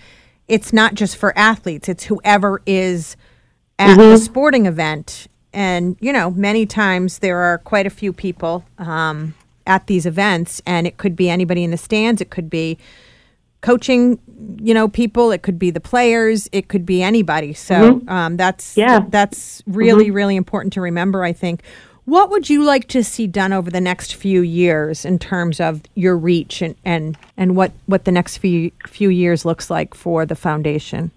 it's 0.48 0.70
not 0.72 0.94
just 0.94 1.16
for 1.16 1.36
athletes; 1.36 1.88
it's 1.88 2.04
whoever 2.04 2.60
is 2.66 3.16
at 3.78 3.96
mm-hmm. 3.96 4.00
the 4.00 4.18
sporting 4.18 4.66
event 4.66 5.28
and 5.54 5.96
you 6.00 6.12
know 6.12 6.30
many 6.30 6.64
times 6.64 7.18
there 7.18 7.38
are 7.38 7.58
quite 7.58 7.86
a 7.86 7.90
few 7.90 8.12
people 8.12 8.64
um, 8.78 9.34
at 9.66 9.86
these 9.86 10.06
events, 10.06 10.62
and 10.66 10.86
it 10.86 10.96
could 10.96 11.16
be 11.16 11.28
anybody 11.28 11.64
in 11.64 11.70
the 11.70 11.76
stands, 11.76 12.20
it 12.20 12.30
could 12.30 12.50
be 12.50 12.78
coaching, 13.60 14.18
you 14.60 14.74
know, 14.74 14.88
people, 14.88 15.30
it 15.30 15.42
could 15.42 15.58
be 15.58 15.70
the 15.70 15.80
players, 15.80 16.48
it 16.52 16.68
could 16.68 16.84
be 16.84 17.02
anybody. 17.02 17.52
So 17.52 17.74
mm-hmm. 17.74 18.08
um, 18.08 18.36
that's 18.36 18.76
yeah. 18.76 19.00
that's 19.08 19.62
really 19.66 20.06
mm-hmm. 20.06 20.14
really 20.14 20.36
important 20.36 20.72
to 20.74 20.80
remember. 20.80 21.24
I 21.24 21.32
think. 21.32 21.62
What 22.04 22.30
would 22.30 22.50
you 22.50 22.64
like 22.64 22.88
to 22.88 23.04
see 23.04 23.28
done 23.28 23.52
over 23.52 23.70
the 23.70 23.80
next 23.80 24.16
few 24.16 24.40
years 24.40 25.04
in 25.04 25.20
terms 25.20 25.60
of 25.60 25.82
your 25.94 26.16
reach 26.16 26.60
and, 26.60 26.74
and, 26.84 27.16
and 27.36 27.54
what, 27.54 27.70
what 27.86 28.06
the 28.06 28.10
next 28.10 28.38
few 28.38 28.72
few 28.88 29.08
years 29.08 29.44
looks 29.44 29.70
like 29.70 29.94
for 29.94 30.26
the 30.26 30.34
foundation? 30.34 31.12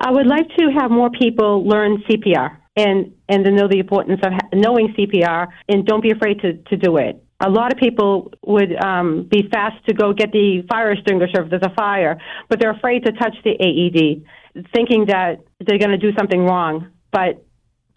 I 0.00 0.10
would 0.10 0.26
like 0.26 0.48
to 0.56 0.72
have 0.76 0.90
more 0.90 1.08
people 1.10 1.64
learn 1.64 2.02
CPR 2.08 2.56
and 2.76 3.12
and 3.28 3.44
to 3.44 3.50
know 3.50 3.68
the 3.68 3.78
importance 3.78 4.20
of 4.22 4.32
knowing 4.52 4.94
CPR 4.94 5.48
and 5.68 5.86
don't 5.86 6.02
be 6.02 6.10
afraid 6.10 6.40
to, 6.40 6.54
to 6.54 6.76
do 6.76 6.96
it 6.96 7.22
a 7.40 7.48
lot 7.48 7.72
of 7.72 7.78
people 7.78 8.32
would 8.44 8.74
um, 8.82 9.28
be 9.30 9.48
fast 9.50 9.84
to 9.86 9.94
go 9.94 10.12
get 10.12 10.32
the 10.32 10.62
fire 10.68 10.90
extinguisher 10.90 11.42
if 11.42 11.50
there's 11.50 11.62
a 11.62 11.74
fire, 11.74 12.20
but 12.48 12.58
they're 12.60 12.72
afraid 12.72 13.04
to 13.04 13.12
touch 13.12 13.36
the 13.44 13.52
AED, 13.52 14.66
thinking 14.74 15.06
that 15.06 15.40
they're 15.64 15.78
going 15.78 15.90
to 15.90 15.98
do 15.98 16.12
something 16.16 16.44
wrong. 16.44 16.88
But 17.12 17.44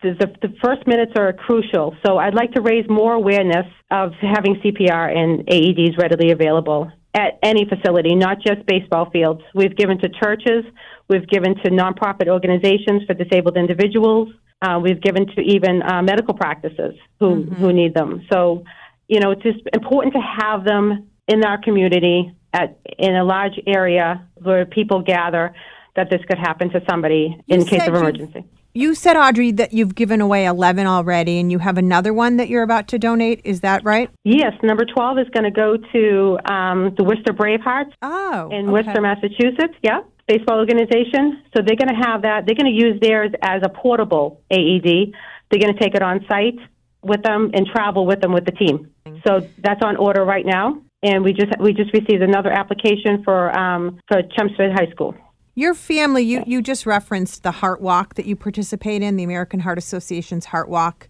the, 0.04 0.14
the, 0.20 0.48
the 0.48 0.54
first 0.64 0.86
minutes 0.88 1.14
are 1.16 1.34
crucial. 1.34 1.96
So 2.06 2.18
I'd 2.18 2.36
like 2.36 2.54
to 2.54 2.62
raise 2.62 2.88
more 2.90 3.14
awareness 3.14 3.66
of 3.90 4.14
having 4.22 4.56
CPR 4.56 5.16
and 5.16 5.46
AEDs 5.48 5.98
readily 5.98 6.32
available 6.32 6.92
at 7.14 7.40
any 7.44 7.66
facility, 7.68 8.16
not 8.16 8.38
just 8.42 8.66
baseball 8.68 9.10
fields. 9.10 9.42
We've 9.54 9.76
given 9.76 10.00
to 10.00 10.10
churches, 10.10 10.64
we've 11.10 11.28
given 11.28 11.56
to 11.56 11.70
nonprofit 11.70 12.28
organizations 12.28 13.04
for 13.06 13.14
disabled 13.14 13.58
individuals, 13.58 14.30
uh, 14.62 14.80
we've 14.82 15.02
given 15.02 15.26
to 15.36 15.42
even 15.42 15.82
uh, 15.82 16.02
medical 16.04 16.34
practices 16.34 16.94
who, 17.20 17.44
mm-hmm. 17.44 17.56
who 17.56 17.74
need 17.74 17.94
them. 17.94 18.26
So 18.32 18.64
you 19.12 19.20
know, 19.20 19.32
it's 19.32 19.44
just 19.44 19.60
important 19.74 20.13
to 20.13 20.22
have 20.22 20.63
them 20.63 21.10
in 21.27 21.44
our 21.44 21.62
community 21.62 22.34
at 22.53 22.80
in 22.98 23.13
a 23.15 23.24
large 23.24 23.60
area 23.68 24.25
where 24.36 24.65
people 24.65 25.01
gather 25.01 25.53
that 25.98 26.10
this 26.10 26.22
could 26.30 26.38
happen 26.38 26.70
to 26.70 26.82
somebody 26.89 27.38
you 27.46 27.58
in 27.58 27.65
case 27.65 27.86
of 27.86 27.94
emergency. 27.94 28.46
You 28.74 28.96
said, 28.96 29.18
Audrey, 29.18 29.51
that 29.51 29.74
you've 29.74 29.96
given 29.96 30.22
away 30.22 30.46
11 30.46 30.88
already 30.88 31.39
and 31.41 31.51
you 31.51 31.60
have 31.60 31.77
another 31.77 32.13
one 32.13 32.38
that 32.38 32.48
you're 32.48 32.63
about 32.63 32.88
to 32.89 32.98
donate. 32.98 33.41
Is 33.44 33.60
that 33.60 33.84
right? 33.84 34.10
Yes. 34.24 34.53
Number 34.63 34.86
12 34.86 35.20
is 35.20 35.27
going 35.34 35.44
to 35.44 35.51
go 35.51 35.75
to 35.75 36.39
um, 36.50 36.96
the 36.98 37.03
Worcester 37.03 37.34
Bravehearts 37.34 37.91
oh, 38.01 38.50
in 38.50 38.70
okay. 38.70 38.72
Worcester, 38.72 39.01
Massachusetts. 39.01 39.75
Yeah. 39.84 40.03
Baseball 40.25 40.58
organization. 40.58 41.44
So 41.53 41.62
they're 41.62 41.75
going 41.75 41.94
to 41.94 42.01
have 42.01 42.22
that. 42.22 42.46
They're 42.46 42.56
going 42.56 42.74
to 42.74 42.86
use 42.86 42.98
theirs 43.01 43.32
as 43.41 43.62
a 43.62 43.68
portable 43.68 44.39
AED. 44.50 45.12
They're 45.50 45.60
going 45.60 45.75
to 45.75 45.80
take 45.80 45.94
it 45.94 46.01
on 46.01 46.25
site 46.30 46.56
with 47.03 47.24
them 47.24 47.51
and 47.53 47.65
travel 47.67 48.05
with 48.05 48.22
them 48.22 48.34
with 48.34 48.46
the 48.46 48.51
team. 48.51 48.91
So 49.27 49.48
that's 49.63 49.81
on 49.84 49.98
order 49.98 50.24
right 50.24 50.46
now, 50.46 50.81
and 51.03 51.24
we 51.24 51.34
just 51.34 51.51
we 51.60 51.74
just 51.74 51.93
received 51.93 52.22
another 52.22 52.51
application 52.51 53.24
for 53.24 53.58
um, 53.58 54.00
for 54.08 54.22
Chelmsford 54.36 54.72
High 54.74 54.91
School. 54.91 55.15
Your 55.55 55.74
family, 55.74 56.24
you 56.24 56.43
you 56.46 56.62
just 56.62 56.86
referenced 56.86 57.43
the 57.43 57.51
Heart 57.51 57.81
Walk 57.81 58.15
that 58.15 58.25
you 58.25 58.36
participate 58.36 59.01
in, 59.01 59.15
the 59.15 59.24
American 59.24 59.62
Heart 59.62 59.77
Association's 59.77 60.46
Heart 60.46 60.70
Walk 60.70 61.08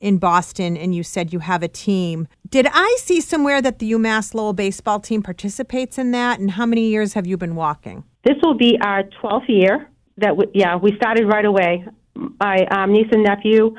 in 0.00 0.18
Boston, 0.18 0.76
and 0.76 0.94
you 0.94 1.02
said 1.02 1.32
you 1.32 1.38
have 1.38 1.62
a 1.62 1.68
team. 1.68 2.28
Did 2.50 2.66
I 2.70 2.96
see 3.00 3.20
somewhere 3.20 3.62
that 3.62 3.78
the 3.78 3.92
UMass 3.92 4.34
Lowell 4.34 4.52
baseball 4.52 5.00
team 5.00 5.22
participates 5.22 5.96
in 5.96 6.10
that? 6.10 6.40
And 6.40 6.50
how 6.50 6.66
many 6.66 6.88
years 6.88 7.14
have 7.14 7.26
you 7.26 7.36
been 7.36 7.54
walking? 7.54 8.04
This 8.24 8.36
will 8.42 8.56
be 8.56 8.76
our 8.82 9.04
12th 9.22 9.48
year. 9.48 9.88
That 10.18 10.36
we, 10.36 10.44
yeah, 10.52 10.76
we 10.76 10.94
started 10.96 11.26
right 11.26 11.44
away. 11.44 11.86
My 12.14 12.66
um, 12.70 12.92
niece 12.92 13.08
and 13.10 13.24
nephew 13.24 13.74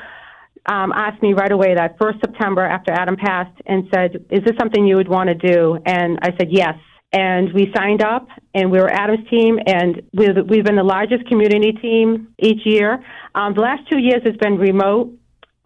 um, 0.65 0.91
asked 0.93 1.21
me 1.21 1.33
right 1.33 1.51
away 1.51 1.75
that 1.75 1.97
first 1.99 2.19
September 2.19 2.63
after 2.63 2.91
Adam 2.91 3.15
passed 3.15 3.55
and 3.65 3.87
said, 3.93 4.25
Is 4.29 4.43
this 4.43 4.55
something 4.59 4.85
you 4.85 4.95
would 4.95 5.07
want 5.07 5.29
to 5.29 5.35
do? 5.35 5.77
And 5.85 6.19
I 6.21 6.31
said, 6.37 6.47
Yes. 6.49 6.75
And 7.13 7.53
we 7.53 7.71
signed 7.73 8.01
up, 8.01 8.27
and 8.53 8.71
we 8.71 8.79
were 8.79 8.89
Adam's 8.89 9.29
team, 9.29 9.57
and 9.65 10.01
we've, 10.11 10.35
we've 10.49 10.65
been 10.65 10.75
the 10.75 10.83
largest 10.83 11.25
community 11.27 11.71
team 11.71 12.33
each 12.39 12.65
year. 12.65 13.01
Um, 13.35 13.53
the 13.53 13.61
last 13.61 13.89
two 13.89 13.99
years 13.99 14.21
has 14.25 14.35
been 14.35 14.57
remote. 14.57 15.13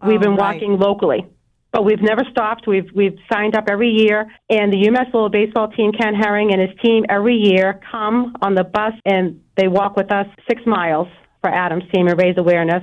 We've 0.06 0.20
been 0.20 0.34
oh, 0.34 0.36
right. 0.36 0.54
walking 0.54 0.78
locally. 0.78 1.26
but 1.72 1.84
we've 1.84 2.02
never 2.02 2.22
stopped. 2.30 2.66
We've 2.66 2.88
we've 2.94 3.18
signed 3.32 3.56
up 3.56 3.64
every 3.68 3.90
year, 3.90 4.30
and 4.48 4.72
the 4.72 4.76
UMass 4.76 5.12
Lowell 5.12 5.28
baseball 5.28 5.68
team, 5.68 5.92
Ken 5.92 6.14
Harring 6.14 6.52
and 6.52 6.60
his 6.60 6.70
team, 6.82 7.04
every 7.08 7.36
year 7.36 7.80
come 7.90 8.34
on 8.42 8.54
the 8.54 8.64
bus 8.64 8.92
and 9.04 9.40
they 9.56 9.68
walk 9.68 9.96
with 9.96 10.12
us 10.12 10.26
six 10.48 10.62
miles 10.66 11.08
for 11.40 11.50
Adam's 11.50 11.84
team 11.92 12.06
and 12.06 12.18
raise 12.18 12.36
awareness 12.38 12.82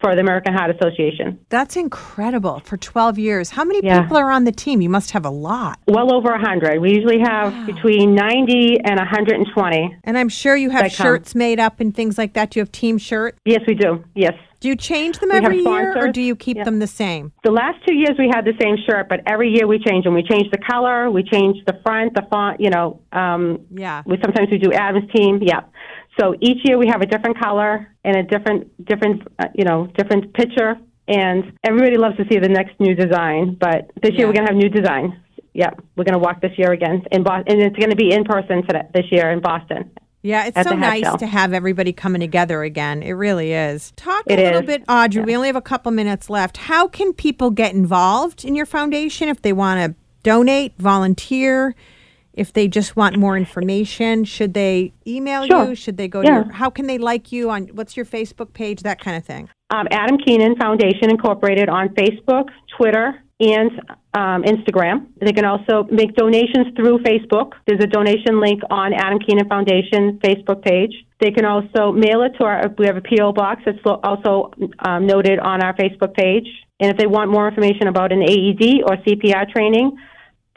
for 0.00 0.14
the 0.14 0.20
American 0.20 0.54
Heart 0.54 0.76
Association. 0.76 1.38
That's 1.48 1.76
incredible 1.76 2.60
for 2.64 2.76
12 2.76 3.18
years. 3.18 3.50
How 3.50 3.64
many 3.64 3.80
Yeah. 3.82 4.02
people 4.02 4.16
are 4.16 4.30
on 4.30 4.44
the 4.44 4.52
team? 4.52 4.80
You 4.80 4.88
must 4.88 5.10
have 5.10 5.24
a 5.24 5.30
lot. 5.30 5.78
Well 5.88 6.14
over 6.14 6.30
a 6.30 6.38
hundred. 6.40 6.80
We 6.80 6.92
usually 6.94 7.18
have 7.20 7.66
between 7.66 8.14
ninety 8.14 8.78
and 8.84 9.00
hundred 9.00 9.34
and 9.36 9.46
twenty. 9.52 9.96
And 10.04 10.16
I'm 10.16 10.28
sure 10.28 10.54
you 10.56 10.70
have 10.70 10.82
That 10.82 10.94
come. 10.94 11.04
shirts 11.06 11.34
made 11.34 11.58
up 11.58 11.80
and 11.80 11.94
things 11.94 12.16
like 12.16 12.34
that. 12.34 12.50
Do 12.50 12.60
you 12.60 12.62
have 12.62 12.70
team 12.72 12.98
shirts? 12.98 13.38
Yes, 13.44 13.60
we 13.66 13.74
do. 13.74 14.04
Yes. 14.14 14.34
Do 14.60 14.68
you 14.68 14.74
change 14.76 15.18
them 15.20 15.30
every 15.32 15.58
year 15.60 15.96
or 15.96 16.08
do 16.10 16.20
you 16.20 16.34
keep 16.34 16.56
Yeah. 16.56 16.64
them 16.64 16.80
the 16.80 16.88
same? 16.88 17.30
The 17.44 17.50
last 17.52 17.78
two 17.86 17.94
years 17.94 18.16
we 18.18 18.28
had 18.28 18.44
the 18.44 18.54
same 18.60 18.76
shirt, 18.88 19.08
but 19.08 19.20
every 19.26 19.50
year 19.50 19.66
we 19.68 19.78
change 19.78 20.04
them. 20.04 20.14
We 20.14 20.24
change 20.24 20.50
the 20.50 20.58
color, 20.58 21.10
we 21.10 21.22
change 21.22 21.64
the 21.64 21.74
front, 21.84 22.14
the 22.14 22.22
font. 22.30 22.60
You 22.60 22.70
know, 22.70 22.98
um, 23.12 23.60
Yeah. 23.76 24.02
we 24.04 24.18
sometimes 24.20 24.48
we 24.50 24.58
do 24.58 24.72
Adam's 24.72 25.10
team. 25.12 25.38
Yeah. 25.42 25.60
So 26.18 26.34
each 26.40 26.58
year 26.64 26.78
we 26.78 26.88
have 26.88 27.00
a 27.00 27.06
different 27.06 27.38
color 27.38 27.88
and 28.04 28.16
a 28.16 28.22
different, 28.22 28.84
different, 28.86 29.22
uh, 29.38 29.46
you 29.54 29.64
know, 29.64 29.86
different 29.96 30.34
picture, 30.34 30.76
and 31.06 31.52
everybody 31.64 31.96
loves 31.96 32.16
to 32.16 32.24
see 32.30 32.38
the 32.38 32.48
next 32.48 32.78
new 32.80 32.94
design. 32.94 33.56
But 33.58 33.90
this 34.02 34.12
Yeah. 34.12 34.18
year 34.18 34.26
we're 34.26 34.32
gonna 34.34 34.48
have 34.48 34.56
new 34.56 34.68
design. 34.68 35.16
Yeah, 35.54 35.70
we're 35.96 36.04
gonna 36.04 36.18
walk 36.18 36.40
this 36.40 36.56
year 36.58 36.72
again 36.72 37.02
in 37.12 37.22
Boston, 37.22 37.54
and 37.54 37.62
it's 37.62 37.76
gonna 37.76 37.96
be 37.96 38.12
in 38.12 38.24
person 38.24 38.62
today, 38.66 38.82
this 38.92 39.10
year 39.10 39.30
in 39.30 39.40
Boston. 39.40 39.90
Yeah, 40.22 40.46
it's 40.46 40.60
so 40.60 40.74
nice 40.74 41.04
show. 41.04 41.16
to 41.16 41.26
have 41.26 41.52
everybody 41.52 41.92
coming 41.92 42.20
together 42.20 42.64
again. 42.64 43.02
It 43.04 43.12
really 43.12 43.52
is. 43.52 43.92
Talk 43.92 44.24
a 44.28 44.34
little 44.34 44.60
is. 44.60 44.66
bit, 44.66 44.82
Audrey. 44.88 45.22
We 45.22 45.36
only 45.36 45.46
have 45.46 45.56
a 45.56 45.60
couple 45.60 45.92
minutes 45.92 46.28
left. 46.28 46.56
How 46.56 46.88
can 46.88 47.12
people 47.12 47.50
get 47.50 47.72
involved 47.72 48.44
in 48.44 48.56
your 48.56 48.66
foundation 48.66 49.28
if 49.28 49.40
they 49.42 49.52
want 49.52 49.80
to 49.80 49.94
donate, 50.24 50.72
volunteer? 50.78 51.76
If 52.38 52.52
they 52.52 52.68
just 52.68 52.94
want 52.96 53.16
more 53.16 53.36
information, 53.36 54.24
should 54.24 54.54
they 54.54 54.92
email 55.06 55.44
Sure. 55.44 55.68
you? 55.70 55.74
Should 55.74 55.96
they 55.96 56.06
go 56.08 56.20
Yeah. 56.22 56.28
to 56.28 56.34
your, 56.46 56.52
how 56.52 56.70
can 56.70 56.86
they 56.86 56.96
like 56.98 57.32
you 57.32 57.50
on 57.50 57.62
what's 57.74 57.96
your 57.96 58.06
Facebook 58.06 58.52
page, 58.52 58.82
that 58.84 59.00
kind 59.00 59.16
of 59.16 59.24
thing? 59.24 59.48
um, 59.70 59.86
Adam 59.90 60.16
Keenan 60.24 60.56
Foundation 60.56 61.10
Incorporated 61.10 61.68
on 61.68 61.90
Facebook, 61.90 62.46
Twitter, 62.74 63.06
and 63.38 63.70
um, 64.14 64.42
Instagram. 64.44 65.06
They 65.20 65.32
can 65.32 65.44
also 65.44 65.86
make 65.90 66.14
donations 66.16 66.68
through 66.74 66.96
Facebook. 67.00 67.52
There's 67.66 67.82
a 67.84 67.86
donation 67.86 68.40
link 68.40 68.62
on 68.70 68.94
Adam 68.94 69.18
Keenan 69.18 69.46
Foundation 69.46 70.18
Facebook 70.24 70.62
page. 70.62 70.94
They 71.20 71.30
can 71.32 71.44
also 71.44 71.92
mail 71.92 72.22
it 72.22 72.32
to 72.38 72.44
our. 72.44 72.72
We 72.78 72.86
have 72.86 72.96
a 72.96 73.02
PO 73.02 73.32
box 73.32 73.60
that's 73.66 73.78
also 73.84 74.50
um, 74.86 75.06
noted 75.06 75.38
on 75.38 75.62
our 75.62 75.74
Facebook 75.76 76.14
page. 76.14 76.46
And 76.80 76.90
if 76.92 76.96
they 76.96 77.06
want 77.06 77.30
more 77.30 77.46
information 77.48 77.88
about 77.88 78.10
an 78.10 78.22
AED 78.22 78.64
or 78.86 78.96
CPR 79.04 79.44
training, 79.52 79.96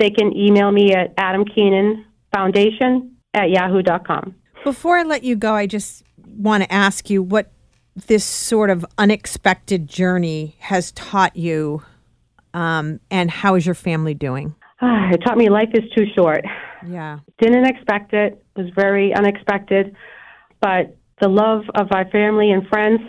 they 0.01 0.09
can 0.09 0.35
email 0.35 0.71
me 0.71 0.93
at 0.93 1.13
Adam 1.17 1.45
Keenan 1.45 2.03
Foundation 2.33 3.15
at 3.35 3.51
yahoo.com. 3.51 4.35
Before 4.63 4.97
I 4.97 5.03
let 5.03 5.23
you 5.23 5.35
go, 5.35 5.53
I 5.53 5.67
just 5.67 6.03
want 6.25 6.63
to 6.63 6.73
ask 6.73 7.09
you 7.09 7.21
what 7.21 7.51
this 8.07 8.23
sort 8.23 8.71
of 8.71 8.83
unexpected 8.97 9.87
journey 9.87 10.55
has 10.59 10.91
taught 10.93 11.35
you, 11.35 11.83
um, 12.53 12.99
and 13.11 13.29
how 13.29 13.55
is 13.55 13.65
your 13.65 13.75
family 13.75 14.15
doing? 14.15 14.55
it 14.81 15.17
taught 15.23 15.37
me 15.37 15.49
life 15.49 15.69
is 15.73 15.83
too 15.95 16.05
short. 16.15 16.43
Yeah. 16.87 17.19
didn't 17.39 17.65
expect 17.65 18.13
it. 18.13 18.43
It 18.55 18.59
was 18.59 18.71
very 18.75 19.13
unexpected, 19.13 19.95
but 20.61 20.97
the 21.21 21.27
love 21.27 21.61
of 21.75 21.89
our 21.91 22.09
family 22.09 22.49
and 22.49 22.67
friends 22.67 23.01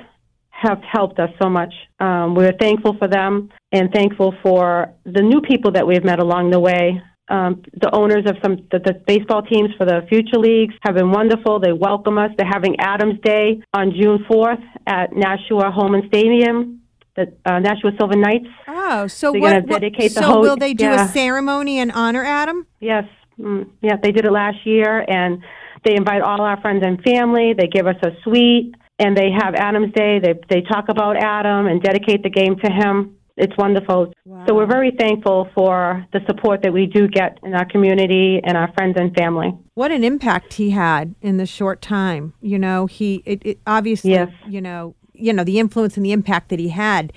have 0.63 0.81
helped 0.91 1.19
us 1.19 1.31
so 1.43 1.49
much. 1.49 1.73
Um, 2.01 2.35
we're 2.35 2.53
thankful 2.61 2.97
for 2.99 3.09
them 3.09 3.51
and 3.73 3.91
thankful 3.93 4.35
for 4.43 4.93
the 5.05 5.23
new 5.23 5.41
people 5.41 5.73
that 5.73 5.87
we've 5.87 6.05
met 6.05 6.19
along 6.21 6.51
the 6.51 6.61
way. 6.61 7.01
Um, 7.29 7.63
the 7.81 7.91
owners 7.95 8.25
of 8.27 8.37
some 8.43 8.57
the, 8.71 8.79
the 8.79 8.95
baseball 9.07 9.43
teams 9.43 9.71
for 9.79 9.87
the 9.87 10.01
future 10.09 10.39
leagues 10.39 10.75
have 10.83 10.95
been 10.97 11.11
wonderful. 11.11 11.61
They 11.61 11.73
welcome 11.73 12.19
us. 12.19 12.31
They're 12.37 12.47
having 12.47 12.77
Adams 12.81 13.19
Day 13.25 13.63
on 13.73 13.93
June 13.99 14.25
4th 14.31 14.63
at 14.87 15.15
Nashua 15.15 15.71
Holman 15.71 16.03
Stadium, 16.09 16.83
the 17.17 17.33
uh, 17.47 17.59
Nashua 17.61 17.93
Silver 17.99 18.17
Knights. 18.17 18.47
Oh, 18.69 19.07
so 19.07 19.33
They're 19.33 19.41
what? 19.41 19.55
what- 19.67 19.81
dedicate 19.81 20.15
the 20.15 20.21
so 20.21 20.27
whole- 20.27 20.41
will 20.43 20.57
they 20.57 20.75
do 20.75 20.85
yeah. 20.85 21.05
a 21.07 21.09
ceremony 21.09 21.79
and 21.79 21.91
honor 21.93 22.25
Adam? 22.25 22.67
Yes, 22.81 23.05
mm, 23.39 23.69
yeah, 23.81 23.97
they 24.03 24.13
did 24.13 24.27
it 24.27 24.33
last 24.33 24.67
year, 24.67 25.05
and 25.09 25.43
they 25.85 25.95
invite 25.97 26.23
all 26.23 26.43
our 26.43 26.61
friends 26.61 26.83
and 26.85 27.01
family. 27.03 27.55
They 27.57 27.67
give 27.69 27.87
us 27.87 27.97
a 28.03 28.11
suite, 28.25 28.75
and 29.03 29.17
they 29.17 29.31
have 29.31 29.55
Adam's 29.55 29.93
Day. 29.95 30.19
They 30.19 30.35
they 30.49 30.63
talk 30.63 30.89
about 30.89 31.17
Adam 31.17 31.67
and 31.67 31.83
dedicate 31.83 32.23
the 32.23 32.31
game 32.31 32.57
to 32.65 32.71
him. 32.73 33.17
It's 33.37 33.57
wonderful. 33.57 34.13
So 34.47 34.55
we're 34.55 34.67
very 34.67 34.91
thankful 34.99 35.49
for 35.55 36.07
the 36.13 36.21
support 36.27 36.61
that 36.63 36.73
we 36.73 36.87
do 36.87 37.09
get 37.09 37.39
in 37.43 37.55
our 37.55 37.65
community 37.65 38.41
and 38.45 38.57
our 38.59 38.71
friends 38.75 38.97
and 38.99 39.15
family. 39.15 39.55
What 39.75 39.91
an 39.91 40.05
impact 40.05 40.55
he 40.55 40.71
had 40.71 41.15
in 41.23 41.39
the 41.39 41.47
short 41.47 41.81
time. 41.81 42.35
You 42.43 42.59
know, 42.59 42.87
he 42.87 43.23
it, 43.25 43.41
it 43.45 43.59
obviously, 43.67 44.11
Yes. 44.13 44.29
you 44.47 44.61
know, 44.61 44.95
you 45.15 45.33
know 45.33 45.45
the 45.45 45.59
influence 45.59 45.97
and 45.97 46.05
the 46.05 46.13
impact 46.13 46.51
that 46.51 46.59
he 46.59 46.69
had. 46.69 47.13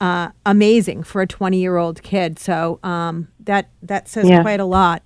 Uh, 0.00 0.30
amazing 0.46 1.02
for 1.02 1.20
a 1.22 1.26
20 1.26 1.58
year 1.58 1.76
old 1.76 2.02
kid. 2.02 2.38
So 2.38 2.78
um, 2.84 3.28
that 3.40 3.68
that 3.82 4.08
says 4.08 4.28
Yeah. 4.28 4.42
quite 4.42 4.60
a 4.60 4.64
lot 4.64 5.02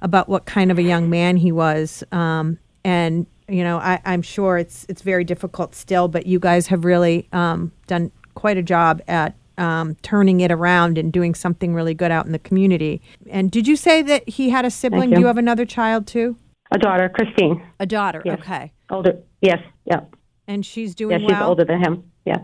about 0.00 0.28
what 0.28 0.46
kind 0.46 0.70
of 0.70 0.78
a 0.78 0.82
young 0.82 1.10
man 1.10 1.36
he 1.36 1.50
was. 1.52 2.02
Um, 2.12 2.58
and 2.84 3.26
you 3.48 3.64
know, 3.64 3.78
I, 3.78 4.00
I'm 4.04 4.22
sure 4.22 4.58
it's 4.58 4.86
it's 4.88 5.02
very 5.02 5.24
difficult 5.24 5.74
still, 5.74 6.08
but 6.08 6.26
you 6.26 6.38
guys 6.38 6.66
have 6.68 6.84
really 6.84 7.28
um, 7.32 7.72
done 7.86 8.10
quite 8.34 8.56
a 8.56 8.62
job 8.62 9.00
at 9.08 9.34
um, 9.56 9.96
turning 10.02 10.40
it 10.40 10.52
around 10.52 10.98
and 10.98 11.12
doing 11.12 11.34
something 11.34 11.74
really 11.74 11.94
good 11.94 12.10
out 12.10 12.26
in 12.26 12.32
the 12.32 12.38
community. 12.38 13.02
And 13.28 13.50
did 13.50 13.66
you 13.66 13.76
say 13.76 14.02
that 14.02 14.28
he 14.28 14.50
had 14.50 14.64
a 14.64 14.70
sibling? 14.70 15.10
you. 15.10 15.16
Do 15.16 15.20
you 15.22 15.26
have 15.26 15.38
another 15.38 15.64
child 15.64 16.06
too? 16.06 16.36
A 16.70 16.78
daughter, 16.78 17.08
Christine. 17.08 17.62
A 17.80 17.86
daughter. 17.86 18.22
Yes. 18.24 18.38
Okay. 18.40 18.72
Older. 18.90 19.18
Yes. 19.40 19.58
Yeah. 19.84 20.00
And 20.46 20.64
she's 20.64 20.94
doing. 20.94 21.20
Yeah. 21.20 21.26
She's 21.26 21.36
well. 21.38 21.48
older 21.50 21.64
than 21.64 21.82
him. 21.82 22.10
Yeah. 22.24 22.38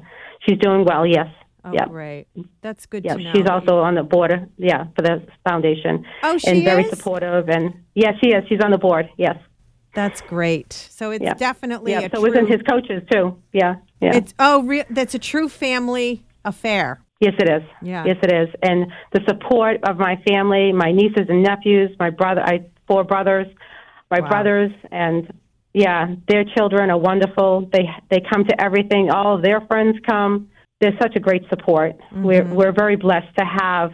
She's 0.47 0.59
doing 0.59 0.85
well. 0.85 1.07
Yes. 1.07 1.29
Oh, 1.67 1.73
yeah. 1.73 1.87
great. 1.87 2.27
That's 2.61 2.85
good 2.85 3.05
Yeah, 3.07 3.14
to 3.17 3.23
know. 3.23 3.33
she's 3.35 3.47
also 3.49 3.79
on 3.79 3.95
the 3.95 4.03
board. 4.03 4.51
Yeah, 4.59 4.85
for 4.95 5.01
the 5.01 5.27
foundation. 5.49 6.05
Oh, 6.23 6.37
she 6.37 6.49
and 6.49 6.62
very 6.62 6.85
is? 6.85 6.90
supportive. 6.90 7.49
And 7.49 7.73
yes, 7.95 8.14
she 8.23 8.31
is. 8.31 8.45
She's 8.49 8.61
on 8.62 8.71
the 8.71 8.77
board. 8.79 9.09
Yes. 9.17 9.37
That's 9.95 10.21
great. 10.21 10.73
So 10.73 11.11
it's 11.13 11.23
Yeah. 11.25 11.35
definitely 11.35 11.93
Yeah. 11.93 12.01
a 12.01 12.03
So 12.05 12.09
true. 12.21 12.23
wasn't 12.23 12.49
his 12.51 12.63
coaches 12.63 13.03
too? 13.11 13.37
Yeah. 13.53 13.77
Yeah. 14.01 14.17
It's 14.17 14.35
oh, 14.39 14.63
re- 14.63 14.85
that's 14.91 15.15
a 15.15 15.19
true 15.19 15.49
family 15.49 16.23
affair. 16.45 17.01
yes, 17.21 17.35
it 17.39 17.49
is. 17.49 17.63
Yeah. 17.81 18.05
Yes, 18.05 18.17
it 18.23 18.33
is. 18.33 18.49
And 18.63 18.87
the 19.13 19.21
support 19.27 19.79
of 19.85 19.97
my 19.99 20.17
family, 20.29 20.73
my 20.73 20.93
nieces 20.93 21.27
and 21.29 21.43
nephews, 21.43 21.91
my 21.99 22.11
brother, 22.11 22.43
I 22.45 22.65
four 22.87 23.03
brothers, 23.05 23.47
my 24.11 24.21
Wow. 24.21 24.29
brothers, 24.29 24.73
and 24.93 25.33
yeah, 25.73 26.15
their 26.29 26.45
children 26.45 26.91
are 26.91 26.99
wonderful. 26.99 27.69
They 27.73 27.89
they 28.11 28.21
come 28.31 28.45
to 28.45 28.61
everything. 28.61 29.11
All 29.11 29.35
of 29.37 29.43
their 29.43 29.61
friends 29.63 29.97
come. 30.07 30.49
There's 30.81 30.99
such 31.01 31.17
a 31.17 31.21
great 31.21 31.49
support. 31.49 31.93
We're 32.13 32.43
Mm-hmm. 32.43 32.55
we're 32.55 32.73
very 32.73 32.97
blessed 32.97 33.35
to 33.39 33.45
have 33.45 33.93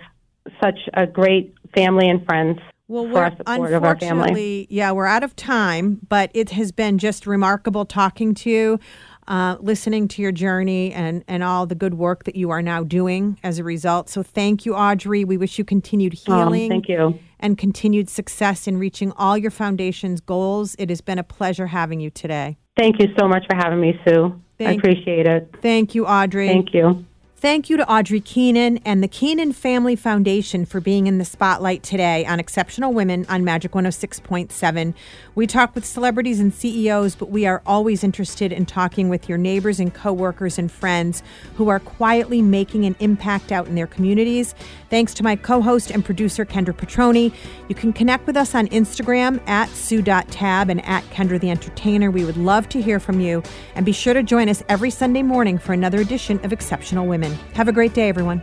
such 0.63 0.79
a 0.95 1.07
great 1.07 1.55
family 1.77 2.09
and 2.09 2.25
friends 2.27 2.59
Well, 2.91 3.07
we're 3.07 3.23
our 3.23 3.37
support 3.37 3.73
of 3.73 3.85
our 3.85 3.97
family. 3.97 4.11
unfortunately, 4.19 4.67
yeah, 4.69 4.91
we're 4.91 5.07
out 5.07 5.23
of 5.23 5.37
time, 5.37 6.01
but 6.09 6.29
it 6.35 6.51
has 6.51 6.73
been 6.73 6.99
just 6.99 7.25
remarkable 7.25 7.85
talking 7.85 8.35
to 8.35 8.51
you, 8.51 8.81
uh, 9.29 9.59
listening 9.61 10.09
to 10.09 10.23
your 10.23 10.33
journey, 10.33 10.93
and 10.93 11.23
and 11.29 11.45
all 11.45 11.67
the 11.67 11.77
good 11.77 11.95
work 11.95 12.25
that 12.25 12.35
you 12.35 12.51
are 12.51 12.63
now 12.63 12.83
doing 12.83 13.39
as 13.45 13.61
a 13.61 13.65
result. 13.65 14.09
So 14.09 14.25
thank 14.25 14.67
you, 14.67 14.75
Audrey. 14.75 15.25
We 15.25 15.37
wish 15.37 15.57
you 15.57 15.65
continued 15.65 16.19
Um, 16.27 16.35
healing. 16.53 16.69
thank 16.69 16.89
you. 16.89 17.17
And 17.39 17.57
continued 17.57 18.09
success 18.09 18.67
in 18.67 18.77
reaching 18.77 19.13
all 19.17 19.39
your 19.39 19.53
foundation's 19.53 20.21
goals. 20.21 20.75
It 20.77 20.89
has 20.89 21.01
been 21.01 21.19
a 21.21 21.23
pleasure 21.23 21.69
having 21.69 22.01
you 22.01 22.11
today. 22.11 22.59
Thank 22.77 23.01
you 23.01 23.07
so 23.17 23.29
much 23.29 23.45
for 23.49 23.55
having 23.57 23.81
me, 23.81 23.99
Sue. 24.05 24.35
I 24.59 24.73
appreciate 24.73 25.27
it. 25.29 25.55
Thank 25.63 25.95
you, 25.95 26.07
Audrey. 26.07 26.49
Thank 26.49 26.75
you. 26.75 27.05
Thank 27.41 27.71
you 27.71 27.79
to 27.79 27.91
Audrey 27.91 28.21
Keenan 28.21 28.81
and 28.85 29.03
the 29.03 29.09
Keenan 29.09 29.55
Family 29.55 29.97
Foundation 29.97 30.67
for 30.67 30.79
being 30.79 31.07
in 31.07 31.17
the 31.17 31.25
spotlight 31.25 31.83
today 31.83 32.27
on 32.27 32.39
Exceptional 32.39 32.93
Women 32.93 33.25
on 33.31 33.45
Magic 33.45 33.73
106.7. 33.73 34.93
We 35.35 35.47
talk 35.47 35.75
with 35.75 35.87
celebrities 35.87 36.39
and 36.39 36.53
CEOs, 36.53 37.15
but 37.15 37.31
we 37.31 37.47
are 37.47 37.63
always 37.65 38.05
interested 38.05 38.53
in 38.53 38.67
talking 38.67 39.09
with 39.09 39.27
your 39.27 39.39
neighbors 39.39 39.81
and 39.81 39.95
coworkers 39.95 40.59
and 40.59 40.71
friends 40.71 41.23
who 41.55 41.71
are 41.71 41.81
quietly 41.81 42.43
making 42.43 42.85
an 42.85 42.95
impact 43.01 43.53
out 43.53 43.67
in 43.67 43.75
their 43.75 43.87
communities. 43.87 44.55
Thanks 44.91 45.15
to 45.15 45.23
my 45.23 45.35
co 45.35 45.63
host 45.63 45.91
and 45.91 46.05
producer, 46.05 46.45
Kendra 46.45 46.77
Petroni. 46.77 47.33
You 47.71 47.75
can 47.75 47.95
connect 47.95 48.27
with 48.27 48.37
us 48.37 48.55
on 48.55 48.67
Instagram 48.69 49.41
at 49.49 49.71
sue.tab 49.71 50.69
and 50.69 50.85
at 50.85 51.05
Kendra 51.05 51.41
the 51.41 51.49
Entertainer. 51.49 52.11
We 52.11 52.27
would 52.27 52.37
love 52.37 52.69
to 52.69 52.83
hear 52.83 53.01
from 53.01 53.19
you. 53.19 53.43
And 53.75 53.87
be 53.87 53.93
sure 53.93 54.13
to 54.13 54.23
join 54.23 54.51
us 54.51 54.63
every 54.69 54.91
Sunday 54.91 55.23
morning 55.23 55.57
for 55.57 55.73
another 55.73 56.01
edition 56.03 56.39
of 56.45 56.53
Exceptional 56.53 57.07
Women. 57.07 57.30
Have 57.55 57.69
a 57.69 57.73
great 57.73 57.95
day, 57.95 58.09
everyone. 58.09 58.43